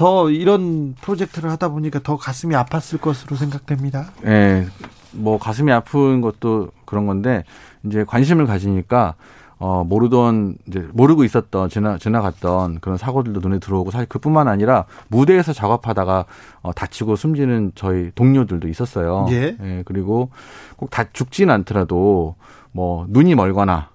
더 0.00 0.30
이런 0.30 0.94
프로젝트를 1.02 1.50
하다 1.50 1.68
보니까 1.68 2.00
더 2.02 2.16
가슴이 2.16 2.54
아팠을 2.54 3.02
것으로 3.02 3.36
생각됩니다. 3.36 4.12
예. 4.24 4.66
뭐 5.12 5.38
가슴이 5.38 5.70
아픈 5.72 6.22
것도 6.22 6.70
그런 6.86 7.06
건데 7.06 7.44
이제 7.84 8.02
관심을 8.04 8.46
가지니까 8.46 9.14
어 9.58 9.84
모르던 9.84 10.56
이제 10.66 10.88
모르고 10.94 11.22
있었던 11.24 11.68
지나 11.68 11.98
지나갔던 11.98 12.80
그런 12.80 12.96
사고들도 12.96 13.40
눈에 13.40 13.58
들어오고 13.58 13.90
사실 13.90 14.08
그뿐만 14.08 14.48
아니라 14.48 14.86
무대에서 15.08 15.52
작업하다가 15.52 16.24
어 16.62 16.72
다치고 16.72 17.16
숨지는 17.16 17.72
저희 17.74 18.10
동료들도 18.14 18.68
있었어요. 18.68 19.26
예. 19.32 19.54
예 19.62 19.82
그리고 19.84 20.30
꼭 20.78 20.88
다 20.88 21.04
죽지는 21.12 21.52
않더라도 21.56 22.36
뭐 22.72 23.04
눈이 23.10 23.34
멀거나 23.34 23.90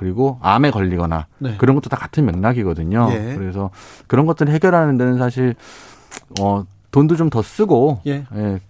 그리고 0.00 0.38
암에 0.40 0.70
걸리거나 0.70 1.26
네. 1.40 1.56
그런 1.58 1.76
것도 1.76 1.90
다 1.90 1.96
같은 1.98 2.24
맥락이거든요. 2.24 3.10
예. 3.12 3.34
그래서 3.36 3.68
그런 4.06 4.24
것들을 4.24 4.50
해결하는 4.50 4.96
데는 4.96 5.18
사실 5.18 5.54
어 6.40 6.64
돈도 6.90 7.16
좀 7.16 7.28
더 7.28 7.42
쓰고 7.42 8.00
예. 8.06 8.24
예. 8.34 8.60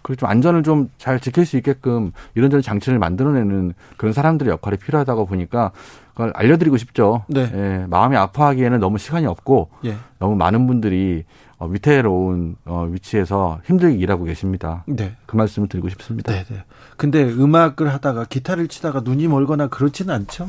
그리고 0.00 0.20
좀 0.20 0.30
안전을 0.30 0.62
좀 0.62 0.88
잘 0.96 1.20
지킬 1.20 1.44
수 1.44 1.58
있게끔 1.58 2.12
이런저런 2.34 2.62
장치를 2.62 2.98
만들어내는 2.98 3.74
그런 3.98 4.14
사람들의 4.14 4.50
역할이 4.50 4.78
필요하다고 4.78 5.26
보니까 5.26 5.72
그걸 6.12 6.32
알려드리고 6.34 6.78
싶죠. 6.78 7.24
네. 7.28 7.50
예, 7.54 7.86
마음이 7.86 8.16
아파하기에는 8.16 8.80
너무 8.80 8.96
시간이 8.96 9.26
없고 9.26 9.68
예. 9.84 9.96
너무 10.18 10.34
많은 10.34 10.66
분들이 10.66 11.24
어, 11.60 11.66
위태로운 11.66 12.56
어, 12.64 12.88
위치에서 12.90 13.60
힘들게 13.66 13.94
일하고 13.96 14.24
계십니다. 14.24 14.82
네. 14.86 15.14
그 15.26 15.36
말씀을 15.36 15.68
드리고 15.68 15.90
싶습니다. 15.90 16.32
네, 16.32 16.44
네. 16.48 16.64
근데 16.96 17.22
음악을 17.22 17.92
하다가 17.92 18.24
기타를 18.24 18.66
치다가 18.68 19.00
눈이 19.00 19.28
멀거나 19.28 19.68
그렇지는 19.68 20.14
않죠? 20.14 20.48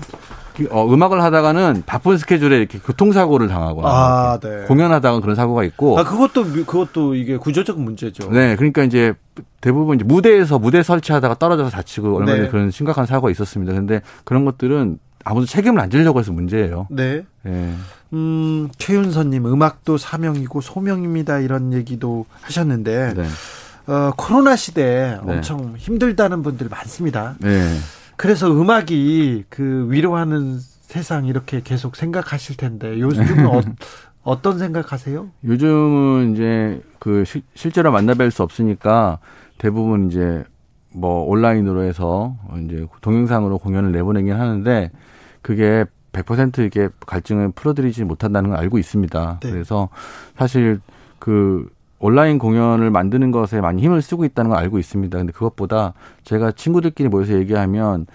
어, 0.69 0.87
음악을 0.87 1.21
하다가는 1.21 1.83
바쁜 1.85 2.17
스케줄에 2.17 2.57
이렇게 2.57 2.79
교통사고를 2.79 3.49
당하거나 3.49 3.87
아, 3.89 4.39
네. 4.41 4.63
공연하다가 4.67 5.19
그런 5.19 5.35
사고가 5.35 5.65
있고 5.65 5.99
아, 5.99 6.05
그것도 6.05 6.45
그것도 6.45 7.15
이게 7.15 7.35
구조적 7.35 7.77
문제죠. 7.77 8.31
네, 8.31 8.55
그러니까 8.55 8.83
이제 8.83 9.13
대부분 9.59 9.97
이제 9.97 10.05
무대에서 10.05 10.59
무대 10.59 10.81
설치하다가 10.81 11.35
떨어져서 11.35 11.71
다치고 11.71 12.15
얼마 12.15 12.31
전에 12.31 12.43
네. 12.43 12.47
그런 12.47 12.71
심각한 12.71 13.05
사고가 13.05 13.29
있었습니다. 13.31 13.73
근데 13.73 14.01
그런 14.23 14.45
것들은 14.45 14.97
아무도 15.23 15.45
책임을 15.45 15.79
안 15.79 15.89
지려고 15.89 16.19
해서 16.19 16.31
문제예요. 16.31 16.87
네. 16.89 17.23
예. 17.45 17.73
음, 18.13 18.69
최윤선님, 18.77 19.45
음악도 19.45 19.97
사명이고 19.97 20.61
소명입니다. 20.61 21.39
이런 21.39 21.73
얘기도 21.73 22.25
하셨는데, 22.41 23.13
네. 23.15 23.23
어, 23.91 24.11
코로나 24.17 24.55
시대에 24.55 25.17
네. 25.23 25.35
엄청 25.35 25.75
힘들다는 25.77 26.43
분들 26.43 26.67
많습니다. 26.69 27.35
네. 27.39 27.77
그래서 28.17 28.51
음악이 28.51 29.45
그 29.49 29.87
위로하는 29.89 30.59
세상 30.81 31.25
이렇게 31.25 31.61
계속 31.63 31.95
생각하실 31.95 32.57
텐데, 32.57 32.99
요즘은 32.99 33.45
어, 33.47 33.61
어떤 34.23 34.59
생각하세요? 34.59 35.29
요즘은 35.45 36.33
이제 36.33 36.81
그 36.99 37.23
시- 37.25 37.43
실제로 37.55 37.91
만나뵐 37.91 38.29
수 38.29 38.43
없으니까 38.43 39.17
대부분 39.57 40.09
이제 40.11 40.43
뭐 40.93 41.23
온라인으로 41.23 41.83
해서 41.83 42.35
이제 42.65 42.85
동영상으로 43.01 43.57
공연을 43.57 43.91
내보내긴 43.93 44.33
하는데 44.33 44.91
그게 45.41 45.85
100% 46.13 46.59
이게 46.65 46.89
갈증을 47.05 47.51
풀어드리지 47.51 48.03
못한다는 48.03 48.49
걸 48.51 48.59
알고 48.59 48.77
있습니다. 48.77 49.39
네. 49.41 49.51
그래서 49.51 49.89
사실 50.37 50.79
그 51.19 51.69
온라인 51.99 52.37
공연을 52.39 52.89
만드는 52.89 53.31
것에 53.31 53.61
많이 53.61 53.81
힘을 53.83 54.01
쓰고 54.01 54.25
있다는 54.25 54.49
걸 54.49 54.59
알고 54.59 54.77
있습니다. 54.79 55.17
근데 55.17 55.31
그것보다 55.31 55.93
제가 56.23 56.51
친구들끼리 56.51 57.09
모여서 57.09 57.33
얘기하면 57.33 58.07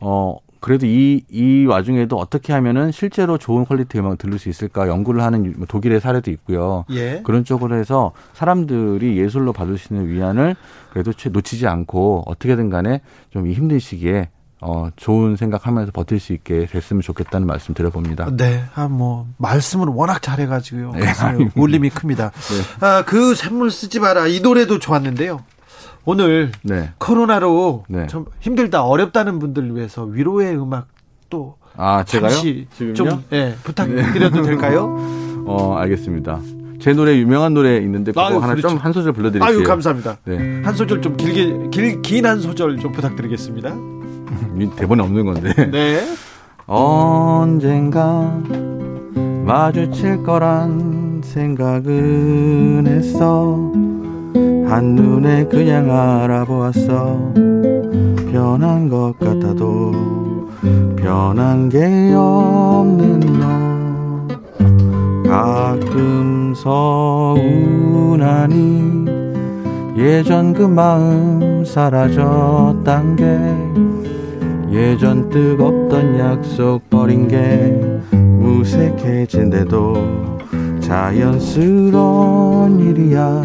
어 0.00 0.36
그래도 0.60 0.86
이, 0.86 1.24
이 1.28 1.66
와중에도 1.66 2.16
어떻게 2.16 2.52
하면은 2.52 2.92
실제로 2.92 3.36
좋은 3.36 3.64
quality 3.64 3.98
음악을 3.98 4.16
들을 4.16 4.38
수 4.38 4.48
있을까 4.48 4.86
연구를 4.86 5.20
하는 5.20 5.54
뭐 5.56 5.66
독일의 5.66 6.00
사례도 6.00 6.30
있고요. 6.30 6.84
예. 6.90 7.20
그런 7.24 7.42
쪽으로 7.42 7.74
해서 7.74 8.12
사람들이 8.32 9.18
예술로 9.18 9.52
받을 9.52 9.76
수 9.76 9.92
있는 9.92 10.08
위안을 10.08 10.54
그래도 10.92 11.12
채- 11.12 11.30
놓치지 11.30 11.66
않고 11.66 12.22
어떻게든 12.26 12.70
간에 12.70 13.00
좀 13.30 13.46
이 13.46 13.52
힘든 13.54 13.80
시기에 13.80 14.28
어, 14.64 14.88
좋은 14.94 15.34
생각하면서 15.36 15.90
버틸 15.92 16.20
수 16.20 16.32
있게 16.32 16.66
됐으면 16.66 17.02
좋겠다는 17.02 17.46
말씀 17.48 17.74
드려봅니다. 17.74 18.28
네, 18.36 18.62
아, 18.76 18.86
뭐, 18.86 19.26
말씀을 19.38 19.88
워낙 19.88 20.22
잘해가지고요. 20.22 20.92
네. 20.92 21.12
울림이 21.56 21.90
큽니다. 21.90 22.30
아, 22.80 23.02
그 23.04 23.34
샘물 23.34 23.72
쓰지 23.72 23.98
마라. 23.98 24.28
이 24.28 24.40
노래도 24.40 24.78
좋았는데요. 24.78 25.42
오늘 26.04 26.52
네. 26.62 26.90
코로나로 26.98 27.84
네. 27.88 28.06
좀 28.06 28.26
힘들다, 28.40 28.84
어렵다는 28.84 29.38
분들을 29.40 29.74
위해서 29.74 30.04
위로의 30.04 30.56
음악 30.56 30.86
또 31.28 31.56
아, 31.76 32.04
제가요? 32.04 32.30
잠시? 32.30 32.66
좀 32.94 33.24
예, 33.32 33.56
부탁드려도 33.64 34.42
될까요? 34.42 34.96
어, 35.46 35.74
알겠습니다. 35.76 36.38
제 36.80 36.92
노래 36.92 37.16
유명한 37.16 37.54
노래 37.54 37.78
있는데 37.78 38.10
그거 38.12 38.26
아유, 38.26 38.36
하나 38.36 38.54
그렇죠. 38.54 38.68
좀한 38.68 38.92
소절 38.92 39.12
불러드릴게요. 39.12 39.48
아유, 39.58 39.62
감사합니다. 39.64 40.18
네. 40.24 40.62
한 40.64 40.74
소절 40.74 41.00
좀 41.02 41.16
길게, 41.16 41.70
길, 41.70 42.02
긴 42.02 42.26
한 42.26 42.40
소절 42.40 42.78
좀 42.78 42.92
부탁드리겠습니다. 42.92 43.91
이 44.58 44.70
대본에 44.76 45.02
없는 45.02 45.24
건데. 45.24 45.70
네. 45.70 46.00
언젠가 46.66 48.40
마주칠 49.44 50.22
거란 50.22 51.20
생각은 51.24 52.84
했어 52.86 53.72
한눈에 54.68 55.44
그냥 55.46 55.90
알아보았어 55.90 57.32
변한 58.30 58.88
것 58.88 59.18
같아도 59.18 59.92
변한 60.96 61.68
게 61.68 62.14
없는 62.14 63.20
너 63.40 65.28
가끔 65.28 66.54
서운하니 66.56 67.82
예전 69.98 70.54
그 70.54 70.62
마음 70.62 71.64
사라졌단 71.64 73.16
게 73.16 73.82
예전 74.72 75.28
뜨겁던 75.28 76.18
약속 76.18 76.88
버린 76.88 77.28
게 77.28 77.78
무색해진데도 78.40 79.92
자연스러운 80.80 82.80
일이야. 82.80 83.42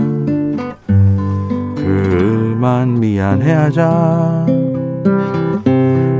그만 1.75 2.97
미안해하자. 2.99 4.45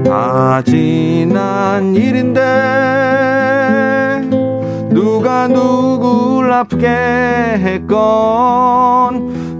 다 0.04 0.62
지난 0.66 1.96
일인데 1.96 2.42
누가 4.90 5.48
누굴 5.48 6.52
아프게 6.52 6.88
했건 6.88 7.88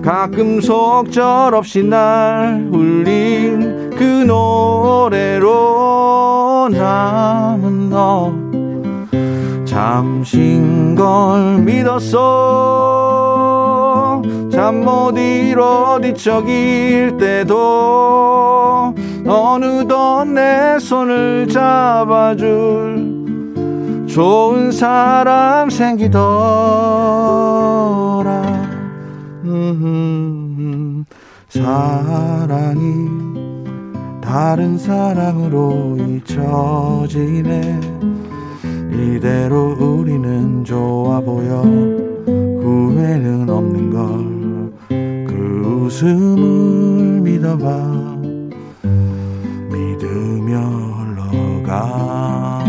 가끔 0.02 0.60
속절없이 0.62 1.84
날 1.84 2.68
울린 2.72 3.87
그 3.98 4.04
노래로 4.04 5.50
남은 6.72 7.90
너 7.90 8.32
잠신 9.66 10.96
걸 10.96 11.58
믿었어. 11.60 12.18
잠 14.52 14.84
못 14.84 15.18
이뤄 15.18 16.00
뒤척일 16.02 17.18
때도 17.18 18.94
어느덧 19.26 20.26
내 20.26 20.80
손을 20.80 21.48
잡아줄 21.48 23.18
좋은 24.08 24.72
사람 24.72 25.70
생기더라. 25.70 26.18
음, 29.46 31.06
사랑이 31.50 33.27
다른 34.28 34.78
사랑으로 34.78 35.96
잊혀지네. 35.98 37.80
이대로 38.92 39.74
우리는 39.80 40.66
좋아 40.66 41.22
보여. 41.22 41.62
후회는 41.62 43.50
없는 43.50 43.90
걸. 43.90 44.74
그 44.90 45.86
웃음을 45.86 47.22
믿어봐. 47.22 48.18
믿으며 49.72 50.60
흘러가. 50.98 52.66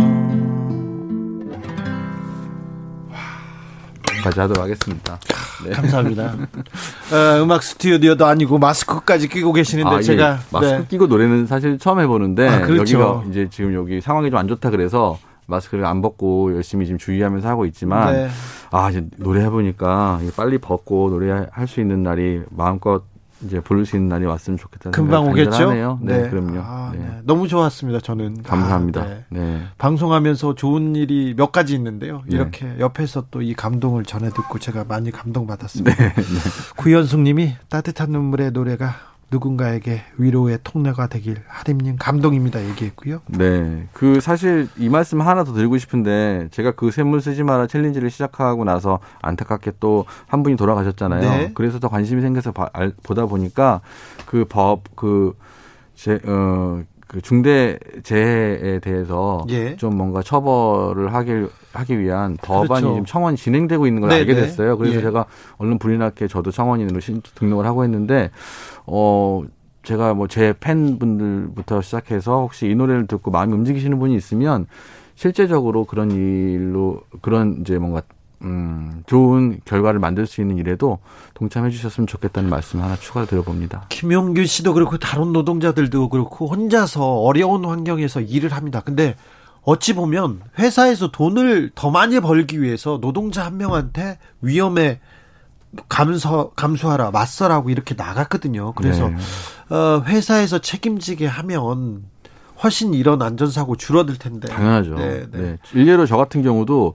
까지 4.22 4.40
하도록 4.40 4.62
하겠습니다. 4.62 5.18
네. 5.64 5.70
감사합니다. 5.72 6.34
어, 7.12 7.42
음악 7.42 7.62
스튜디오도 7.62 8.24
아니고 8.26 8.58
마스크까지 8.58 9.28
끼고 9.28 9.52
계시는데 9.52 9.90
아, 9.90 10.00
제가 10.00 10.32
예. 10.32 10.36
마스크 10.50 10.78
네. 10.78 10.86
끼고 10.88 11.06
노래는 11.06 11.46
사실 11.46 11.78
처음 11.78 12.00
해보는데 12.00 12.48
아, 12.48 12.60
그렇죠. 12.66 12.98
여기가 13.00 13.24
이제 13.30 13.48
지금 13.50 13.74
여기 13.74 14.00
상황이 14.00 14.30
좀 14.30 14.38
안 14.38 14.46
좋다 14.46 14.70
그래서 14.70 15.18
마스크를 15.46 15.84
안 15.84 16.00
벗고 16.00 16.54
열심히 16.54 16.86
지금 16.86 16.96
주의하면서 16.98 17.48
하고 17.48 17.64
있지만 17.66 18.12
네. 18.12 18.28
아 18.70 18.88
이제 18.90 19.04
노래 19.16 19.42
해보니까 19.42 20.20
빨리 20.36 20.58
벗고 20.58 21.08
노래할 21.10 21.66
수 21.66 21.80
있는 21.80 22.02
날이 22.04 22.42
마음껏 22.50 23.02
이제 23.44 23.60
부를 23.60 23.86
수 23.86 23.96
있는 23.96 24.08
날이 24.08 24.24
왔으면 24.26 24.56
좋겠다는 24.58 24.92
금방 24.92 25.28
오겠죠? 25.28 25.50
간절하네요. 25.50 25.98
네, 26.02 26.28
그럼요. 26.28 26.60
아, 26.60 26.90
네. 26.92 26.98
네. 26.98 27.20
너무 27.24 27.46
좋았습니다. 27.48 28.00
저는 28.00 28.42
감사합니다. 28.42 29.00
아, 29.00 29.04
네. 29.04 29.24
네. 29.28 29.62
방송하면서 29.78 30.54
좋은 30.56 30.96
일이 30.96 31.34
몇 31.36 31.52
가지 31.52 31.74
있는데요. 31.74 32.22
네. 32.26 32.36
이렇게 32.36 32.66
옆에서 32.78 33.26
또 33.30 33.38
이 33.40 33.54
감동을 33.54 34.04
전해 34.04 34.28
듣고 34.30 34.58
제가 34.58 34.84
많이 34.84 35.10
감동받았습니다. 35.10 35.94
네. 35.96 36.14
구현숙님이 36.76 37.54
따뜻한 37.68 38.10
눈물의 38.10 38.50
노래가 38.50 38.94
누군가에게 39.30 40.02
위로의 40.16 40.58
통로가 40.64 41.06
되길 41.08 41.36
하림님 41.46 41.96
감동입니다 41.98 42.64
얘기했고요. 42.68 43.20
네, 43.26 43.86
그 43.92 44.20
사실 44.20 44.68
이 44.78 44.88
말씀 44.88 45.20
하나 45.20 45.44
더 45.44 45.52
드리고 45.52 45.76
싶은데 45.78 46.48
제가 46.50 46.72
그 46.72 46.90
샘물 46.90 47.20
쓰지 47.20 47.42
마라 47.42 47.66
챌린지를 47.66 48.10
시작하고 48.10 48.64
나서 48.64 49.00
안타깝게 49.22 49.72
또 49.80 50.04
한 50.26 50.42
분이 50.42 50.56
돌아가셨잖아요. 50.56 51.20
네. 51.20 51.50
그래서 51.54 51.78
더 51.78 51.88
관심이 51.88 52.22
생겨서 52.22 52.52
봐- 52.52 52.70
알- 52.72 52.92
보다 53.02 53.26
보니까 53.26 53.80
그 54.26 54.44
법 54.48 54.84
그제 54.96 56.20
어. 56.26 56.82
그 57.06 57.22
중대 57.22 57.78
재해에 58.02 58.80
대해서 58.80 59.42
예. 59.48 59.76
좀 59.76 59.96
뭔가 59.96 60.22
처벌을 60.22 61.14
하기 61.14 61.46
하기 61.78 61.98
위한 62.00 62.36
법안이 62.42 62.66
그렇죠. 62.68 62.88
지금 62.94 63.04
청원이 63.04 63.36
진행되고 63.36 63.86
있는 63.86 64.00
걸 64.00 64.10
네, 64.10 64.16
알게 64.16 64.34
네. 64.34 64.42
됐어요. 64.42 64.76
그래서 64.76 64.96
예. 64.96 65.00
제가 65.00 65.26
얼른 65.58 65.78
났게 65.98 66.28
저도 66.28 66.50
청원인으로 66.50 67.00
신, 67.00 67.22
등록을 67.34 67.66
하고 67.66 67.84
했는데 67.84 68.30
어 68.86 69.42
제가 69.84 70.14
뭐 70.14 70.26
제 70.26 70.52
팬분들부터 70.60 71.80
시작해서 71.80 72.40
혹시 72.40 72.68
이 72.68 72.74
노래를 72.74 73.06
듣고 73.06 73.30
마음이 73.30 73.54
움직이시는 73.54 73.98
분이 73.98 74.14
있으면 74.16 74.66
실제적으로 75.14 75.84
그런 75.84 76.10
일로 76.10 77.00
그런 77.22 77.58
이제 77.60 77.78
뭔가 77.78 78.02
음 78.42 79.02
좋은 79.06 79.60
결과를 79.64 79.98
만들 79.98 80.26
수 80.26 80.40
있는 80.40 80.58
일에도 80.58 80.98
동참해 81.34 81.70
주셨으면 81.70 82.06
좋겠다는 82.06 82.50
말씀 82.50 82.80
하나 82.80 82.94
추가로 82.96 83.26
드려봅니다. 83.26 83.86
김용규 83.88 84.44
씨도 84.44 84.74
그렇고 84.74 84.98
다른 84.98 85.32
노동자들도 85.32 86.08
그렇고 86.10 86.46
혼자서 86.46 87.22
어려운 87.22 87.64
환경에서 87.64 88.20
일을 88.20 88.52
합니다. 88.52 88.80
근데 88.84 89.16
어찌 89.68 89.92
보면 89.92 90.40
회사에서 90.58 91.10
돈을 91.10 91.72
더 91.74 91.90
많이 91.90 92.18
벌기 92.20 92.62
위해서 92.62 92.98
노동자 93.02 93.44
한 93.44 93.58
명한테 93.58 94.18
위험에 94.40 94.98
감수 95.90 96.52
감수하라 96.56 97.10
맞서라고 97.10 97.68
이렇게 97.68 97.94
나갔거든요. 97.94 98.72
그래서 98.72 99.10
네. 99.10 99.74
어, 99.74 100.02
회사에서 100.06 100.58
책임지게 100.60 101.26
하면 101.26 102.04
훨씬 102.62 102.94
이런 102.94 103.20
안전사고 103.20 103.76
줄어들 103.76 104.16
텐데. 104.16 104.48
당연하죠. 104.48 104.94
네, 104.94 105.26
네, 105.30 105.38
네. 105.38 105.58
일례로 105.74 106.06
저 106.06 106.16
같은 106.16 106.42
경우도 106.42 106.94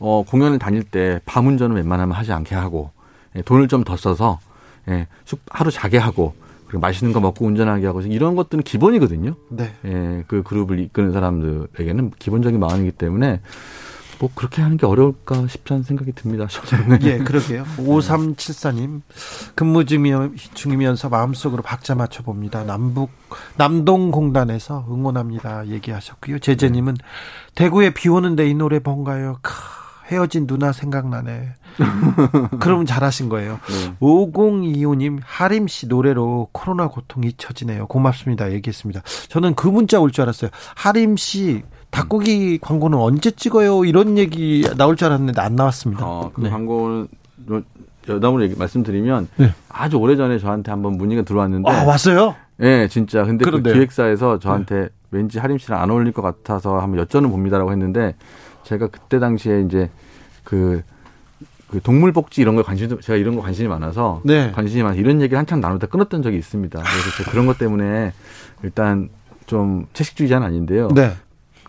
어, 0.00 0.24
공연을 0.26 0.58
다닐 0.58 0.82
때 0.82 1.20
밤 1.26 1.46
운전은 1.46 1.76
웬만하면 1.76 2.16
하지 2.16 2.32
않게 2.32 2.56
하고 2.56 2.90
예, 3.36 3.42
돈을 3.42 3.68
좀 3.68 3.84
더 3.84 3.96
써서 3.96 4.40
예, 4.88 5.06
숙- 5.24 5.40
하루 5.48 5.70
자게 5.70 5.96
하고 5.98 6.34
그리고 6.70 6.78
맛있는 6.80 7.12
거 7.12 7.18
먹고 7.18 7.46
운전하게 7.46 7.84
하고 7.86 8.00
이런 8.02 8.36
것들은 8.36 8.62
기본이거든요. 8.62 9.34
네. 9.48 9.74
예, 9.84 10.22
그 10.28 10.44
그룹을 10.44 10.78
이끄는 10.78 11.10
사람들에게는 11.10 12.12
기본적인 12.16 12.60
마음이기 12.60 12.92
때문에 12.92 13.40
뭐 14.20 14.30
그렇게 14.34 14.62
하는 14.62 14.76
게 14.76 14.86
어려울까 14.86 15.46
싶다는 15.48 15.82
생각이 15.82 16.12
듭니다. 16.12 16.46
저는. 16.46 17.02
예, 17.02 17.18
그러게요. 17.18 17.64
5374님, 17.78 19.00
근무 19.56 19.84
중이면- 19.84 20.36
중이면서 20.54 21.08
마음속으로 21.08 21.62
박자 21.62 21.94
맞춰 21.96 22.22
봅니다. 22.22 22.62
남북, 22.62 23.10
남동공단에서 23.56 24.86
응원합니다. 24.88 25.66
얘기하셨고요. 25.68 26.38
제재님은 26.38 26.96
대구에 27.54 27.94
비 27.94 28.08
오는데 28.10 28.48
이 28.48 28.54
노래 28.54 28.78
뭔가요? 28.78 29.38
크, 29.42 29.52
헤어진 30.10 30.46
누나 30.46 30.72
생각나네. 30.72 31.50
그럼 32.60 32.84
잘하신 32.84 33.28
거예요. 33.28 33.60
네. 33.68 33.94
5025님, 34.00 35.20
하림 35.24 35.68
씨 35.68 35.86
노래로 35.86 36.48
코로나 36.52 36.88
고통 36.88 37.24
잊혀지네요. 37.24 37.86
고맙습니다. 37.86 38.50
얘기했습니다. 38.52 39.02
저는 39.28 39.54
그 39.54 39.68
문자 39.68 40.00
올 40.00 40.10
줄 40.10 40.22
알았어요. 40.22 40.50
하림 40.76 41.16
씨 41.16 41.62
닭고기 41.90 42.58
광고는 42.58 42.98
언제 42.98 43.30
찍어요? 43.30 43.84
이런 43.84 44.18
얘기 44.18 44.64
나올 44.76 44.96
줄 44.96 45.06
알았는데 45.06 45.40
안 45.40 45.54
나왔습니다. 45.56 46.04
어, 46.04 46.30
그 46.34 46.40
네. 46.40 46.50
광고는 46.50 47.06
여담으로 48.08 48.42
얘기 48.42 48.56
말씀드리면 48.56 49.28
네. 49.36 49.54
아주 49.68 49.96
오래 49.98 50.16
전에 50.16 50.38
저한테 50.38 50.70
한번 50.72 50.96
문의가 50.98 51.22
들어왔는데 51.22 51.70
아, 51.70 51.84
왔어요? 51.84 52.34
예, 52.60 52.88
진짜. 52.88 53.24
근데 53.24 53.48
그? 53.48 53.62
기획사에서 53.62 54.38
저한테 54.38 54.88
왠지 55.12 55.38
하림 55.38 55.58
씨랑 55.58 55.80
안 55.80 55.90
어울릴 55.90 56.12
것 56.12 56.22
같아서 56.22 56.78
한번 56.78 57.04
여쭤는 57.04 57.30
봅니다라고 57.30 57.70
했는데 57.72 58.14
제가 58.64 58.88
그때 58.88 59.18
당시에 59.18 59.62
이제 59.62 59.90
그, 60.44 60.82
그 61.68 61.80
동물 61.80 62.12
복지 62.12 62.40
이런 62.40 62.56
거 62.56 62.62
관심도 62.62 63.00
제가 63.00 63.16
이런 63.16 63.36
거 63.36 63.42
관심이 63.42 63.68
많아서 63.68 64.20
네. 64.24 64.50
관심이 64.52 64.82
많아서 64.82 65.00
이런 65.00 65.20
얘기를 65.20 65.38
한창 65.38 65.60
나누다 65.60 65.86
끊었던 65.88 66.22
적이 66.22 66.38
있습니다. 66.38 66.78
그래서 66.78 67.30
그런 67.30 67.46
것 67.46 67.58
때문에 67.58 68.12
일단 68.62 69.08
좀 69.46 69.86
채식주의자는 69.92 70.46
아닌데요. 70.46 70.88
네. 70.88 71.12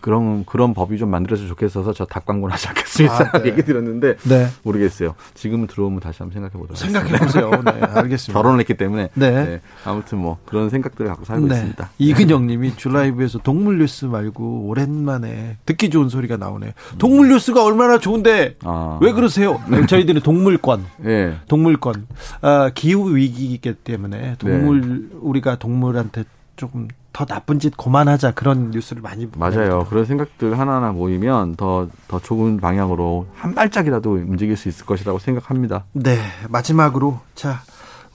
그런 0.02 0.43
그런 0.45 0.74
법이 0.74 0.97
좀 0.97 1.10
만들어서 1.10 1.47
좋겠어서 1.47 1.93
저 1.93 2.06
닭 2.12 2.26
광고는 2.26 2.52
하지 2.54 2.68
않겠습니다. 2.68 3.30
아, 3.34 3.39
네. 3.41 3.49
얘기 3.52 3.64
들었는데 3.64 4.18
네. 4.24 4.47
모르겠어요. 4.64 5.16
지금은 5.34 5.68
들어오면 5.68 6.02
다시 6.02 6.18
한번 6.20 6.34
생각해 6.34 6.52
보도록 6.54 6.78
생각해 6.78 7.18
보세요. 7.20 7.52
네, 7.64 7.72
알겠습니다. 7.82 8.34
결혼을 8.34 8.60
했기 8.60 8.74
때문에 8.74 9.10
네. 9.14 9.32
네, 9.32 9.62
아무튼 9.86 10.18
뭐 10.18 10.39
그런 10.45 10.70
생각들을 10.70 11.10
갖고 11.10 11.24
살고 11.24 11.47
네. 11.47 11.56
있습니다. 11.56 11.89
이근영 11.99 12.47
님이 12.47 12.76
줄라이브에서 12.76 13.39
동물 13.39 13.78
뉴스 13.78 14.06
말고 14.06 14.68
오랜만에 14.68 15.58
듣기 15.66 15.89
좋은 15.89 16.10
소리가 16.10 16.36
나오네요. 16.38 16.72
동물 16.97 17.30
뉴스가 17.30 17.64
얼마나 17.64 17.97
좋은데 17.99 18.58
아. 18.64 18.99
왜 19.02 19.14
그러세요? 19.14 19.62
저희들은 19.88 20.22
동물권, 20.22 20.86
예. 21.06 21.38
동물권, 21.47 22.08
아, 22.41 22.72
기후 22.74 23.16
위기이기 23.16 23.74
때문에 23.76 24.18
네. 24.20 24.36
동물 24.38 25.10
우리가 25.22 25.56
동물한테 25.58 26.26
조금 26.56 26.88
더 27.14 27.26
나쁜 27.26 27.59
짓 27.59 27.76
그만하자 27.76 28.32
그런 28.32 28.72
뉴스를 28.72 29.01
많이 29.01 29.28
맞아요. 29.38 29.53
보냅니다. 29.55 29.89
그런 29.89 30.05
생각들 30.05 30.57
하나하나 30.59 30.91
모이면 30.91 31.55
더, 31.55 31.88
더 32.07 32.20
좋은 32.20 32.57
방향으로 32.59 33.28
한 33.36 33.53
발짝이라도 33.53 34.14
움직일 34.14 34.55
수 34.55 34.70
있을 34.70 34.86
것이라고 34.86 35.20
생각합니다. 35.20 35.86
네, 35.93 36.18
마지막으로 36.49 37.20
자 37.36 37.62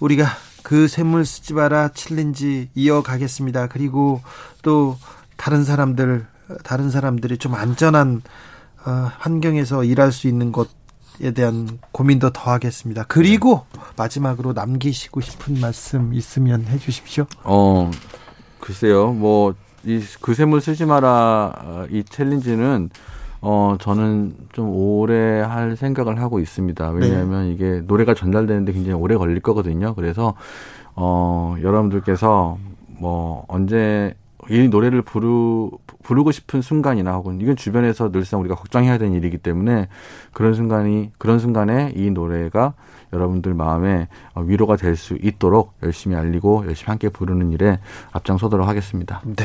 우리가 0.01 0.27
그 0.63 0.89
샘물 0.89 1.25
쓰지 1.25 1.55
마라 1.55 1.89
challenge 1.89 2.71
이어가겠습니다. 2.75 3.69
그리고 3.69 4.23
또 4.63 4.97
다른 5.37 5.65
사람들 5.65 6.27
다른 6.65 6.91
사람들이 6.91 7.39
좀 7.39 7.55
안전한 7.55 8.23
어, 8.87 9.11
환경에서 9.19 9.85
일할 9.85 10.13
수 10.13 10.29
있는 10.29 10.53
것 10.53 10.69
에 11.23 11.31
대한 11.31 11.79
고민도 11.93 12.31
더 12.31 12.53
하겠습니다. 12.53 13.05
그리고 13.09 13.65
마지막으로 13.97 14.53
남기시고 14.53 15.21
싶은 15.23 15.61
말씀 15.61 16.13
있으면 16.13 16.67
해주십시오. 16.67 17.27
어, 17.43 17.91
글쎄요. 18.67 19.13
뭐, 19.13 19.55
이, 19.85 20.01
그 20.21 20.35
샘물 20.35 20.61
쓰지 20.61 20.87
마라, 20.87 21.53
어, 21.57 21.87
이 21.89 22.03
챌린지는, 22.03 22.91
어, 23.41 23.77
저는 23.79 24.35
좀 24.53 24.71
오래 24.71 25.41
할 25.41 25.77
생각을 25.77 26.21
하고 26.21 26.41
있습니다. 26.41 26.91
왜냐하면 26.91 27.47
이게 27.47 27.81
노래가 27.87 28.13
전달되는데 28.15 28.73
굉장히 28.73 29.01
오래 29.01 29.15
걸릴 29.15 29.39
거거든요. 29.39 29.95
그래서, 29.95 30.35
어, 30.97 31.55
여러분들께서 31.63 32.59
뭐, 32.99 33.45
언제, 33.47 34.15
이 34.51 34.67
노래를 34.67 35.03
부르, 35.03 35.71
부르고 36.03 36.33
싶은 36.33 36.61
순간이나 36.61 37.15
혹은 37.15 37.41
이건 37.41 37.55
주변에서 37.55 38.11
늘상 38.11 38.41
우리가 38.41 38.57
걱정해야 38.57 38.99
되는 38.99 39.15
일이기 39.15 39.39
때문에 39.39 39.87
그런 40.33 40.55
순간이, 40.55 41.13
그런 41.19 41.39
순간에 41.39 41.93
이 41.95 42.11
노래가 42.11 42.75
여러분들 43.13 43.55
마음에 43.55 44.09
어, 44.35 44.41
위로가 44.43 44.77
될 44.77 44.97
수 44.97 45.17
있도록 45.21 45.75
열심히 45.83 46.17
알리고 46.17 46.65
열심히 46.67 46.87
함께 46.89 47.09
부르는 47.09 47.53
일에 47.53 47.79
앞장서도록 48.13 48.67
하겠습니다. 48.67 49.21
네. 49.25 49.45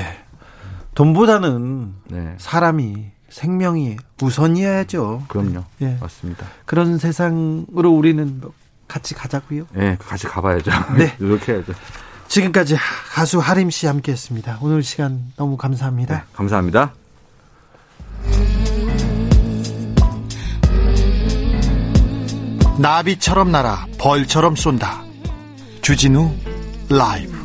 돈보다는 0.95 1.93
네. 2.09 2.35
사람이 2.37 3.11
생명이 3.29 3.97
우선이어야죠. 4.21 5.23
그럼요. 5.27 5.63
예. 5.81 5.97
맞습니다. 6.01 6.45
그런 6.65 6.97
세상으로 6.97 7.91
우리는 7.91 8.39
뭐 8.41 8.53
같이 8.87 9.13
가자고요. 9.15 9.67
네, 9.73 9.97
같이 9.99 10.27
가봐야죠. 10.27 10.71
네. 10.97 11.15
노력해야죠. 11.19 11.73
지금까지 12.27 12.75
가수 13.13 13.39
하림 13.39 13.69
씨 13.69 13.87
함께했습니다. 13.87 14.59
오늘 14.61 14.83
시간 14.83 15.31
너무 15.37 15.55
감사합니다. 15.57 16.15
네, 16.17 16.23
감사합니다. 16.33 16.91
나비처럼 22.81 23.51
날아 23.51 23.85
벌처럼 23.99 24.55
쏜다. 24.55 25.03
주진우 25.83 26.31
라이브. 26.89 27.39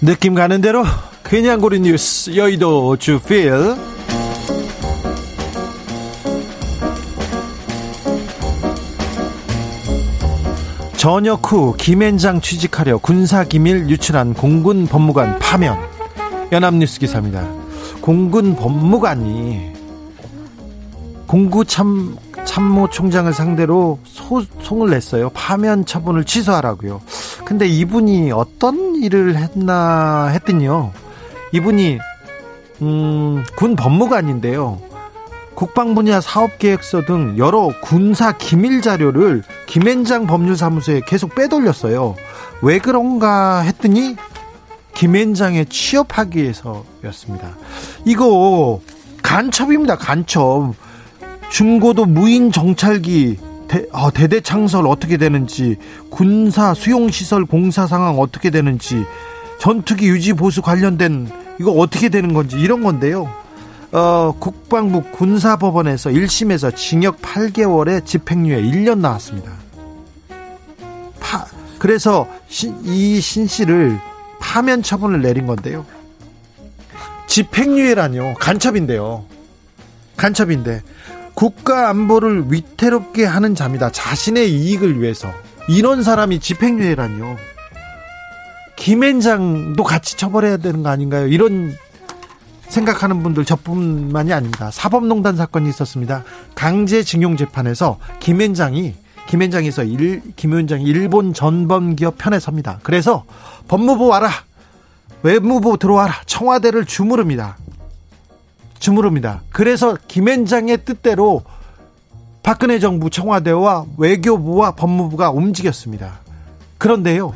느낌 0.00 0.34
가는 0.34 0.60
대로 0.60 0.84
그냥 1.22 1.60
고른 1.60 1.82
뉴스 1.82 2.36
여의도 2.36 2.98
주필. 2.98 3.87
전역 11.08 11.50
후 11.50 11.74
김앤장 11.74 12.42
취직하려 12.42 12.98
군사기밀 12.98 13.88
유출한 13.88 14.34
공군 14.34 14.86
법무관 14.86 15.38
파면 15.38 15.78
연합뉴스 16.52 17.00
기사입니다. 17.00 17.48
공군 18.02 18.54
법무관이 18.54 19.72
공구 21.26 21.64
참 21.64 22.14
참모총장을 22.44 23.32
상대로 23.32 23.98
소 24.04 24.42
송을 24.60 24.90
냈어요. 24.90 25.30
파면 25.30 25.86
처분을 25.86 26.24
취소하라고요. 26.24 27.00
근데 27.42 27.66
이분이 27.66 28.30
어떤 28.32 28.94
일을 28.96 29.36
했나 29.36 30.26
했더니요. 30.26 30.92
이분이 31.52 31.98
음, 32.82 33.44
군 33.56 33.76
법무관인데요. 33.76 34.78
국방 35.58 35.96
분야 35.96 36.20
사업 36.20 36.60
계획서 36.60 37.02
등 37.02 37.34
여러 37.36 37.72
군사 37.82 38.30
기밀 38.30 38.80
자료를 38.80 39.42
김앤장 39.66 40.28
법률사무소에 40.28 41.00
계속 41.04 41.34
빼돌렸어요. 41.34 42.14
왜 42.62 42.78
그런가 42.78 43.62
했더니 43.62 44.14
김앤장에 44.94 45.64
취업하기 45.64 46.40
위해서였습니다. 46.40 47.56
이거 48.04 48.80
간첩입니다. 49.24 49.96
간첩. 49.96 50.74
중고도 51.50 52.04
무인 52.04 52.52
정찰기 52.52 53.38
대, 53.66 53.84
어, 53.90 54.12
대대 54.12 54.40
창설 54.40 54.86
어떻게 54.86 55.16
되는지 55.16 55.74
군사 56.08 56.72
수용 56.72 57.10
시설 57.10 57.44
공사 57.44 57.88
상황 57.88 58.20
어떻게 58.20 58.50
되는지 58.50 59.04
전투기 59.58 60.06
유지 60.06 60.34
보수 60.34 60.62
관련된 60.62 61.28
이거 61.58 61.72
어떻게 61.72 62.10
되는 62.10 62.32
건지 62.32 62.60
이런 62.60 62.84
건데요. 62.84 63.37
어, 63.92 64.34
국방부 64.38 65.02
군사법원에서 65.12 66.10
1심에서 66.10 66.76
징역 66.76 67.22
8개월에 67.22 68.04
집행유예 68.04 68.60
1년 68.62 68.98
나왔습니다. 68.98 69.52
파, 71.20 71.46
그래서 71.78 72.28
시, 72.48 72.72
이신 72.84 73.46
씨를 73.46 73.98
파면 74.40 74.82
처분을 74.82 75.22
내린 75.22 75.46
건데요. 75.46 75.86
집행유예라뇨. 77.26 78.34
간첩인데요. 78.34 79.24
간첩인데 80.16 80.82
국가 81.34 81.88
안보를 81.88 82.46
위태롭게 82.48 83.24
하는 83.24 83.54
자입니다. 83.54 83.90
자신의 83.90 84.50
이익을 84.50 85.00
위해서. 85.00 85.32
이런 85.68 86.02
사람이 86.02 86.40
집행유예라뇨. 86.40 87.36
김앤장도 88.76 89.82
같이 89.82 90.16
처벌해야 90.16 90.56
되는 90.58 90.82
거 90.82 90.88
아닌가요? 90.88 91.26
이런 91.26 91.76
생각하는 92.68 93.22
분들 93.22 93.44
저뿐만이 93.44 94.32
아닙니다. 94.32 94.70
사법농단 94.70 95.36
사건이 95.36 95.68
있었습니다. 95.70 96.24
강제징용 96.54 97.36
재판에서 97.36 97.98
김앤장이 98.20 98.94
김앤장에서 99.28 99.84
일, 99.84 100.22
김앤장이 100.36 100.84
일본 100.84 101.34
전범기업 101.34 102.16
편에 102.16 102.40
섭니다. 102.40 102.80
그래서 102.82 103.24
법무부 103.68 104.06
와라, 104.06 104.30
외무부 105.22 105.76
들어와라, 105.76 106.14
청와대를 106.24 106.86
주무릅니다. 106.86 107.58
주무릅니다. 108.78 109.42
그래서 109.50 109.96
김앤장의 110.08 110.84
뜻대로 110.84 111.42
박근혜 112.42 112.78
정부 112.78 113.10
청와대와 113.10 113.84
외교부와 113.98 114.70
법무부가 114.72 115.30
움직였습니다. 115.30 116.20
그런데요, 116.78 117.34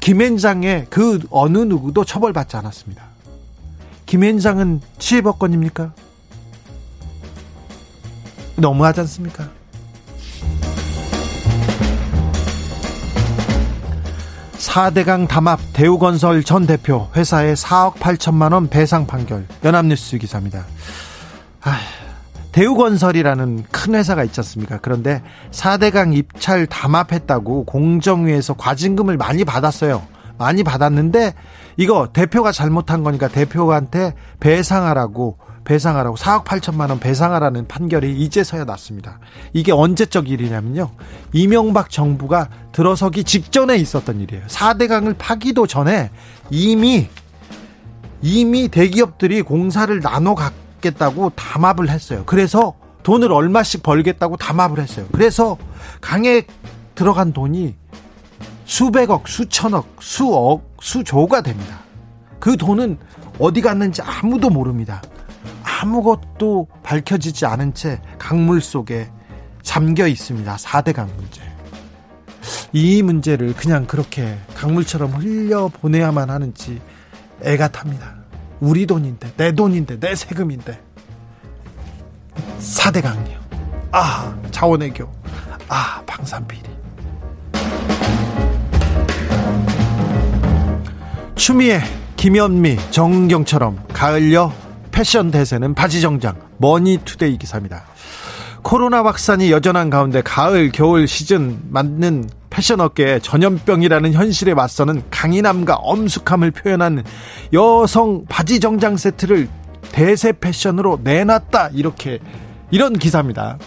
김앤장의 0.00 0.86
그 0.88 1.20
어느 1.28 1.58
누구도 1.58 2.04
처벌받지 2.04 2.56
않았습니다. 2.56 3.13
김앤장은 4.06 4.80
치해법권입니까? 4.98 5.92
너무하지 8.56 9.00
않습니까? 9.00 9.48
4대강 14.58 15.28
담합 15.28 15.60
대우건설 15.72 16.42
전 16.42 16.66
대표 16.66 17.08
회사에 17.14 17.54
4억 17.54 17.94
8천만 17.94 18.52
원 18.52 18.68
배상 18.68 19.06
판결 19.06 19.46
연합뉴스 19.62 20.18
기사입니다. 20.18 20.64
아, 21.62 21.78
대우건설이라는 22.52 23.64
큰 23.70 23.94
회사가 23.94 24.24
있지 24.24 24.40
않습니까? 24.40 24.78
그런데 24.80 25.22
4대강 25.50 26.16
입찰 26.16 26.66
담합했다고 26.66 27.64
공정위에서 27.64 28.54
과징금을 28.54 29.16
많이 29.16 29.44
받았어요. 29.44 30.02
많이 30.38 30.62
받았는데 30.62 31.34
이거 31.76 32.08
대표가 32.12 32.52
잘못한 32.52 33.02
거니까 33.02 33.28
대표한테 33.28 34.14
배상하라고 34.40 35.38
배상하라고 35.64 36.16
4억 36.16 36.44
8천만 36.44 36.90
원 36.90 37.00
배상하라는 37.00 37.66
판결이 37.66 38.20
이제서야 38.20 38.64
났습니다. 38.64 39.18
이게 39.52 39.72
언제적 39.72 40.28
일이냐면요. 40.28 40.90
이명박 41.32 41.90
정부가 41.90 42.48
들어서기 42.72 43.24
직전에 43.24 43.76
있었던 43.76 44.20
일이에요. 44.20 44.44
4대강을 44.46 45.16
파기도 45.18 45.66
전에 45.66 46.10
이미 46.50 47.08
이미 48.20 48.68
대기업들이 48.68 49.42
공사를 49.42 50.00
나눠 50.00 50.34
갖겠다고 50.34 51.30
담합을 51.30 51.90
했어요. 51.90 52.22
그래서 52.26 52.74
돈을 53.02 53.32
얼마씩 53.32 53.82
벌겠다고 53.82 54.36
담합을 54.36 54.80
했어요. 54.80 55.06
그래서 55.12 55.58
강에 56.00 56.46
들어간 56.94 57.32
돈이 57.32 57.74
수백억, 58.64 59.28
수천억, 59.28 59.96
수억, 60.00 60.73
수조가 60.84 61.40
됩니다. 61.40 61.80
그 62.38 62.58
돈은 62.58 62.98
어디 63.38 63.62
갔는지 63.62 64.02
아무도 64.02 64.50
모릅니다. 64.50 65.00
아무것도 65.62 66.68
밝혀지지 66.82 67.46
않은 67.46 67.72
채 67.72 68.02
강물 68.18 68.60
속에 68.60 69.10
잠겨 69.62 70.06
있습니다. 70.06 70.56
4대강 70.56 71.06
문제. 71.16 71.40
이 72.74 73.02
문제를 73.02 73.54
그냥 73.54 73.86
그렇게 73.86 74.36
강물처럼 74.54 75.12
흘려 75.12 75.68
보내야만 75.68 76.28
하는지 76.28 76.82
애가 77.40 77.68
탑니다. 77.68 78.16
우리 78.60 78.84
돈인데, 78.86 79.32
내 79.38 79.52
돈인데, 79.52 79.98
내 79.98 80.14
세금인데. 80.14 80.78
4대강이요. 82.60 83.38
아, 83.90 84.36
자원외교. 84.50 85.10
아, 85.66 86.02
방산비리. 86.04 86.83
추미애, 91.36 91.80
김현미, 92.16 92.76
정경처럼 92.90 93.78
가을여 93.92 94.52
패션 94.92 95.30
대세는 95.30 95.74
바지 95.74 96.00
정장 96.00 96.36
머니투데이 96.58 97.38
기사입니다. 97.38 97.84
코로나 98.62 99.04
확산이 99.04 99.50
여전한 99.50 99.90
가운데 99.90 100.22
가을 100.22 100.70
겨울 100.72 101.06
시즌 101.06 101.58
맞는 101.68 102.30
패션 102.48 102.80
업계의 102.80 103.20
전염병이라는 103.20 104.12
현실에 104.12 104.54
맞서는 104.54 105.02
강인함과 105.10 105.74
엄숙함을 105.74 106.52
표현하는 106.52 107.02
여성 107.52 108.24
바지 108.26 108.60
정장 108.60 108.96
세트를 108.96 109.48
대세 109.90 110.32
패션으로 110.32 111.00
내놨다 111.02 111.70
이렇게 111.74 112.20
이런 112.70 112.92
기사입니다. 112.94 113.58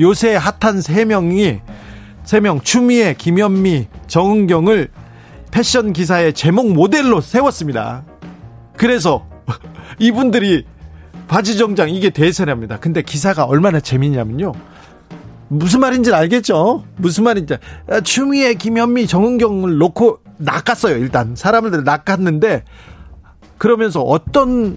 요새 0.00 0.34
핫한 0.34 0.80
세 0.80 1.04
명이 1.04 1.60
세 2.24 2.40
명 2.40 2.60
추미애, 2.60 3.14
김현미, 3.16 3.86
정은경을 4.08 4.88
패션 5.50 5.92
기사의 5.92 6.34
제목 6.34 6.72
모델로 6.72 7.20
세웠습니다. 7.20 8.04
그래서 8.76 9.26
이분들이 9.98 10.64
바지 11.28 11.58
정장 11.58 11.90
이게 11.90 12.10
대세랍니다. 12.10 12.78
근데 12.78 13.02
기사가 13.02 13.44
얼마나 13.44 13.80
재밌냐면요. 13.80 14.52
무슨 15.48 15.80
말인지 15.80 16.12
알겠죠? 16.12 16.84
무슨 16.96 17.24
말인지. 17.24 17.56
아, 17.88 18.00
추미애, 18.00 18.54
김현미, 18.54 19.06
정은경을 19.06 19.78
놓고 19.78 20.20
낚았어요, 20.38 20.96
일단. 20.96 21.36
사람들 21.36 21.84
낚았는데, 21.84 22.64
그러면서 23.58 24.02
어떤 24.02 24.76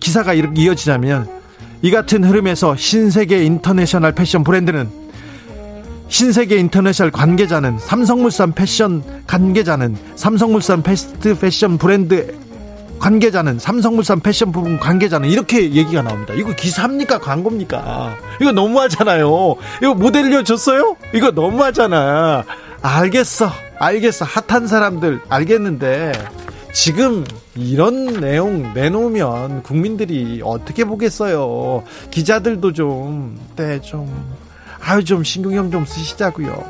기사가 0.00 0.34
이렇게 0.34 0.62
이어지냐면, 0.62 1.28
이 1.82 1.90
같은 1.90 2.24
흐름에서 2.24 2.76
신세계 2.76 3.44
인터내셔널 3.44 4.12
패션 4.12 4.42
브랜드는, 4.42 5.03
신세계 6.08 6.56
인터내셔널 6.56 7.10
관계자는, 7.10 7.78
삼성물산 7.78 8.52
패션 8.52 9.02
관계자는, 9.26 9.96
삼성물산 10.16 10.82
fast 10.82 11.38
fashion 11.38 11.78
브랜드 11.78 12.36
관계자는 12.98 13.58
삼성물산 13.58 14.20
패션 14.20 14.50
부분 14.52 14.78
관계자는 14.78 15.28
이렇게 15.28 15.72
얘기가 15.72 16.00
나옵니다. 16.02 16.32
이거 16.34 16.54
기사입니까 16.54 17.18
광고입니까? 17.18 18.16
이거 18.40 18.52
너무하잖아요. 18.52 19.26
이거 19.82 19.94
모델료 19.94 20.42
줬어요? 20.42 20.96
이거 21.12 21.30
너무하잖아. 21.30 22.44
알겠어, 22.80 23.50
알겠어. 23.78 24.24
핫한 24.24 24.66
사람들 24.68 25.20
알겠는데 25.28 26.12
지금 26.72 27.24
이런 27.56 28.20
내용 28.20 28.72
내놓으면 28.72 29.62
국민들이 29.62 30.40
어떻게 30.42 30.84
보겠어요? 30.84 31.84
기자들도 32.10 32.72
좀, 32.72 33.38
네, 33.56 33.80
좀, 33.80 34.08
아유, 34.86 35.02
좀 35.04 35.24
신경좀 35.24 35.70
좀 35.70 35.84
쓰시자고요. 35.84 36.64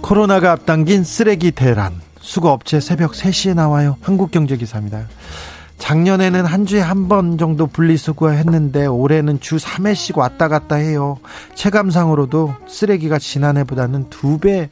코로나가 0.00 0.52
앞당긴 0.52 1.04
쓰레기 1.04 1.50
대란. 1.50 1.94
수거업체 2.20 2.80
새벽 2.80 3.12
3시에 3.12 3.54
나와요. 3.54 3.96
한국경제기사입니다. 4.02 5.06
작년에는 5.78 6.44
한 6.44 6.66
주에 6.66 6.80
한 6.80 7.08
번 7.08 7.38
정도 7.38 7.66
분리수거 7.66 8.30
했는데 8.30 8.86
올해는 8.86 9.40
주 9.40 9.56
3회씩 9.56 10.16
왔다 10.18 10.48
갔다 10.48 10.76
해요. 10.76 11.18
체감상으로도 11.54 12.54
쓰레기가 12.68 13.18
지난해보다는 13.18 14.10
두 14.10 14.38
배 14.38 14.68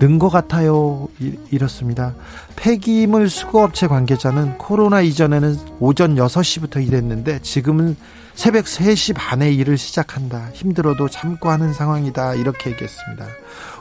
는 0.00 0.20
것 0.20 0.28
같아요. 0.28 1.08
이렇습니다. 1.50 2.14
폐기물 2.54 3.28
수거업체 3.28 3.88
관계자는 3.88 4.56
코로나 4.56 5.00
이전에는 5.00 5.56
오전 5.80 6.14
6시부터 6.14 6.86
일했는데 6.86 7.40
지금은 7.42 7.96
새벽 8.38 8.66
3시 8.66 9.16
반에 9.16 9.50
일을 9.50 9.76
시작한다. 9.76 10.50
힘들어도 10.52 11.08
참고 11.08 11.48
하는 11.48 11.72
상황이다. 11.72 12.34
이렇게 12.34 12.70
얘기했습니다. 12.70 13.26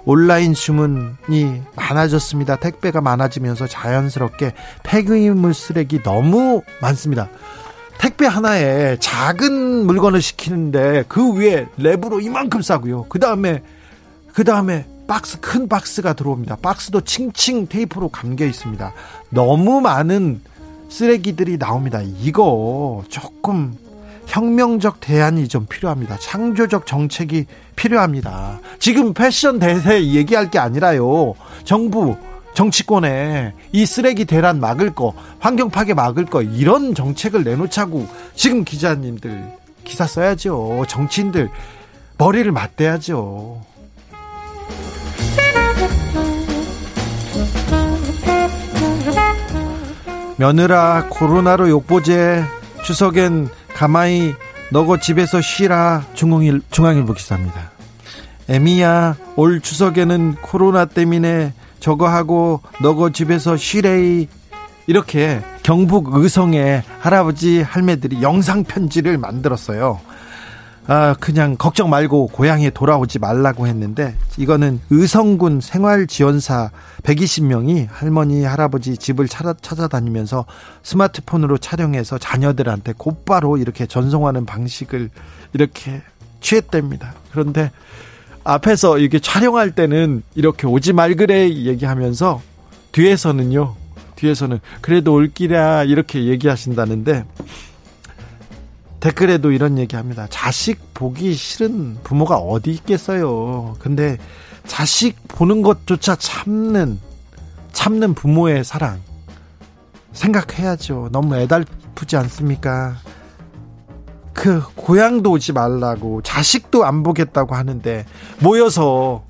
온라인 0.03 0.55
주문이 0.55 1.61
많아졌습니다. 1.75 2.55
택배가 2.55 2.99
많아지면서 2.99 3.67
자연스럽게 3.67 4.55
폐기물 4.81 5.53
쓰레기 5.53 6.01
너무 6.01 6.63
많습니다. 6.81 7.29
택배 7.99 8.25
하나에 8.25 8.97
작은 8.99 9.85
물건을 9.85 10.23
시키는데 10.23 11.03
그 11.07 11.35
위에 11.35 11.67
랩으로 11.77 12.23
이만큼 12.23 12.63
싸고요. 12.63 13.05
그 13.09 13.19
다음에 13.19 13.61
그 14.33 14.43
다음에 14.43 14.87
박스 15.07 15.39
큰 15.39 15.67
박스가 15.67 16.13
들어옵니다. 16.13 16.55
박스도 16.63 17.01
칭칭 17.01 17.67
테이프로 17.67 18.09
감겨 18.09 18.43
있습니다. 18.43 18.91
너무 19.29 19.81
많은 19.81 20.41
쓰레기들이 20.89 21.59
나옵니다. 21.59 22.01
이거 22.01 23.03
조금 23.07 23.77
혁명적 24.27 24.99
대안이 24.99 25.47
좀 25.47 25.65
필요합니다. 25.65 26.17
창조적 26.19 26.85
정책이 26.85 27.45
필요합니다. 27.75 28.59
지금 28.77 29.13
패션 29.13 29.57
대세 29.59 30.03
얘기할 30.03 30.51
게 30.51 30.59
아니라요. 30.59 31.33
정부 31.63 32.15
정치권에 32.53 33.53
이 33.71 33.85
쓰레기 33.85 34.25
대란 34.25 34.59
막을 34.59 34.93
거, 34.93 35.13
환경 35.39 35.69
파괴 35.69 35.93
막을 35.93 36.25
거 36.25 36.41
이런 36.41 36.93
정책을 36.93 37.43
내놓자고 37.43 38.07
지금 38.35 38.63
기자님들 38.63 39.51
기사 39.83 40.05
써야죠. 40.05 40.85
정치인들 40.87 41.49
머리를 42.17 42.51
맞대야죠. 42.51 43.61
며느라 50.37 51.07
코로나로 51.09 51.69
욕보제 51.69 52.43
추석엔 52.83 53.49
가마히 53.77 54.33
너거 54.71 54.99
집에서 54.99 55.39
쉬라 55.39 56.03
중앙일, 56.15 56.61
중앙일보 56.71 57.13
기사입니다. 57.13 57.69
에미야 58.49 59.15
올 59.35 59.61
추석에는 59.61 60.37
코로나 60.41 60.85
때문에 60.85 61.53
저거 61.79 62.07
하고 62.07 62.61
너거 62.81 63.11
집에서 63.11 63.55
쉬래이 63.55 64.29
이렇게 64.87 65.43
경북 65.61 66.15
의성의 66.15 66.81
할아버지 66.99 67.61
할매들이 67.61 68.23
영상 68.23 68.63
편지를 68.63 69.19
만들었어요. 69.19 69.99
아, 70.89 71.15
그냥 71.19 71.57
걱정 71.57 71.89
말고 71.89 72.27
고향에 72.27 72.69
돌아오지 72.69 73.19
말라고 73.19 73.67
했는데 73.67 74.15
이거는 74.37 74.79
의성군 74.89 75.59
생활지원사 75.59 76.71
120명이 77.03 77.87
할머니 77.89 78.45
할아버지 78.45 78.95
집을 78.95 79.27
찾아, 79.27 79.53
찾아 79.61 79.89
다니면서 79.89 80.45
스마트폰으로 80.83 81.57
촬영해서 81.57 82.17
자녀들한테 82.19 82.93
곧바로 82.97 83.57
이렇게 83.57 83.85
전송하는 83.85 84.45
방식을 84.45 85.09
이렇게 85.51 86.01
취했답니다. 86.39 87.15
그런데 87.31 87.69
앞에서 88.45 88.97
이렇게 88.97 89.19
촬영할 89.19 89.71
때는 89.71 90.23
이렇게 90.35 90.67
오지 90.67 90.93
말 90.93 91.15
그래 91.15 91.49
얘기하면서 91.49 92.41
뒤에서는요. 92.93 93.75
뒤에서는 94.15 94.59
그래도 94.79 95.13
올기라 95.13 95.83
이렇게 95.83 96.23
얘기하신다는데 96.25 97.25
댓글에도 98.99 99.51
이런 99.51 99.77
얘기합니다. 99.77 100.27
자식 100.29 100.93
보기 100.93 101.33
싫은 101.33 101.99
부모가 102.03 102.37
어디 102.37 102.71
있겠어요. 102.71 103.75
근데 103.79 104.17
자식 104.65 105.15
보는 105.27 105.61
것조차 105.61 106.15
참는 106.15 106.99
참는 107.71 108.13
부모의 108.13 108.63
사랑 108.63 108.99
생각해야죠. 110.13 111.09
너무 111.11 111.35
애달프지 111.35 112.17
않습니까? 112.17 112.95
그 114.33 114.61
고향도 114.75 115.31
오지 115.31 115.53
말라고 115.53 116.21
자식도 116.21 116.85
안 116.85 117.03
보겠다고 117.03 117.55
하는데 117.55 118.05
모여서 118.39 119.23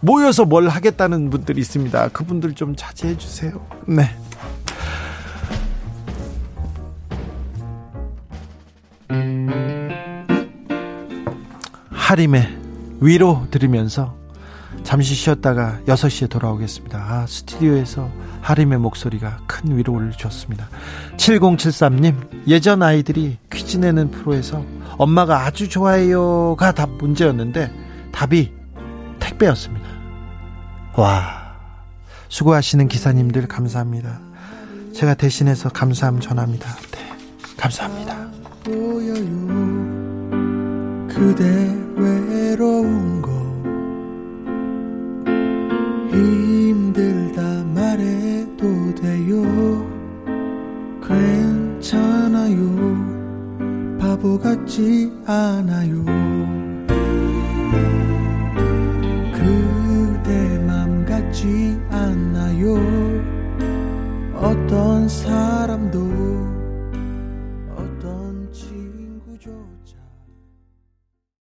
모여서 0.00 0.44
뭘 0.44 0.68
하겠다는 0.68 1.30
분들이 1.30 1.60
있습니다. 1.60 2.08
그분들 2.08 2.54
좀 2.54 2.74
자제해 2.76 3.16
주세요. 3.16 3.64
네. 3.86 4.10
하림의 12.12 12.58
위로 13.00 13.46
들으면서 13.50 14.14
잠시 14.84 15.14
쉬었다가 15.14 15.80
6시에 15.86 16.28
돌아오겠습니다. 16.28 16.98
아, 16.98 17.26
스튜디오에서 17.26 18.10
하림의 18.42 18.80
목소리가 18.80 19.38
큰 19.46 19.76
위로를 19.76 20.12
줬습니다. 20.12 20.68
7073님, 21.16 22.48
예전 22.48 22.82
아이들이 22.82 23.38
퀴즈 23.50 23.78
내는 23.78 24.10
프로에서 24.10 24.62
엄마가 24.98 25.46
아주 25.46 25.70
좋아해요가 25.70 26.72
답 26.72 26.90
문제였는데 26.98 27.72
답이 28.12 28.52
택배였습니다. 29.18 29.88
와, 30.96 31.54
수고하시는 32.28 32.88
기사님들 32.88 33.48
감사합니다. 33.48 34.20
제가 34.94 35.14
대신해서 35.14 35.70
감사함 35.70 36.20
전합니다. 36.20 36.68
네, 36.90 37.16
감사합니다. 37.56 38.30
그대 41.14 41.44
외로운 41.94 43.20
거 43.20 43.30
힘들다 46.10 47.64
말해도 47.74 48.94
돼요. 48.94 49.42
괜찮아요. 51.06 52.56
바보 53.98 54.38
같지 54.38 55.12
않아요. 55.26 56.02
그대 59.32 60.58
맘 60.66 61.04
같지 61.04 61.78
않아요. 61.90 62.76
어떤 64.34 65.08
사람도 65.08 66.51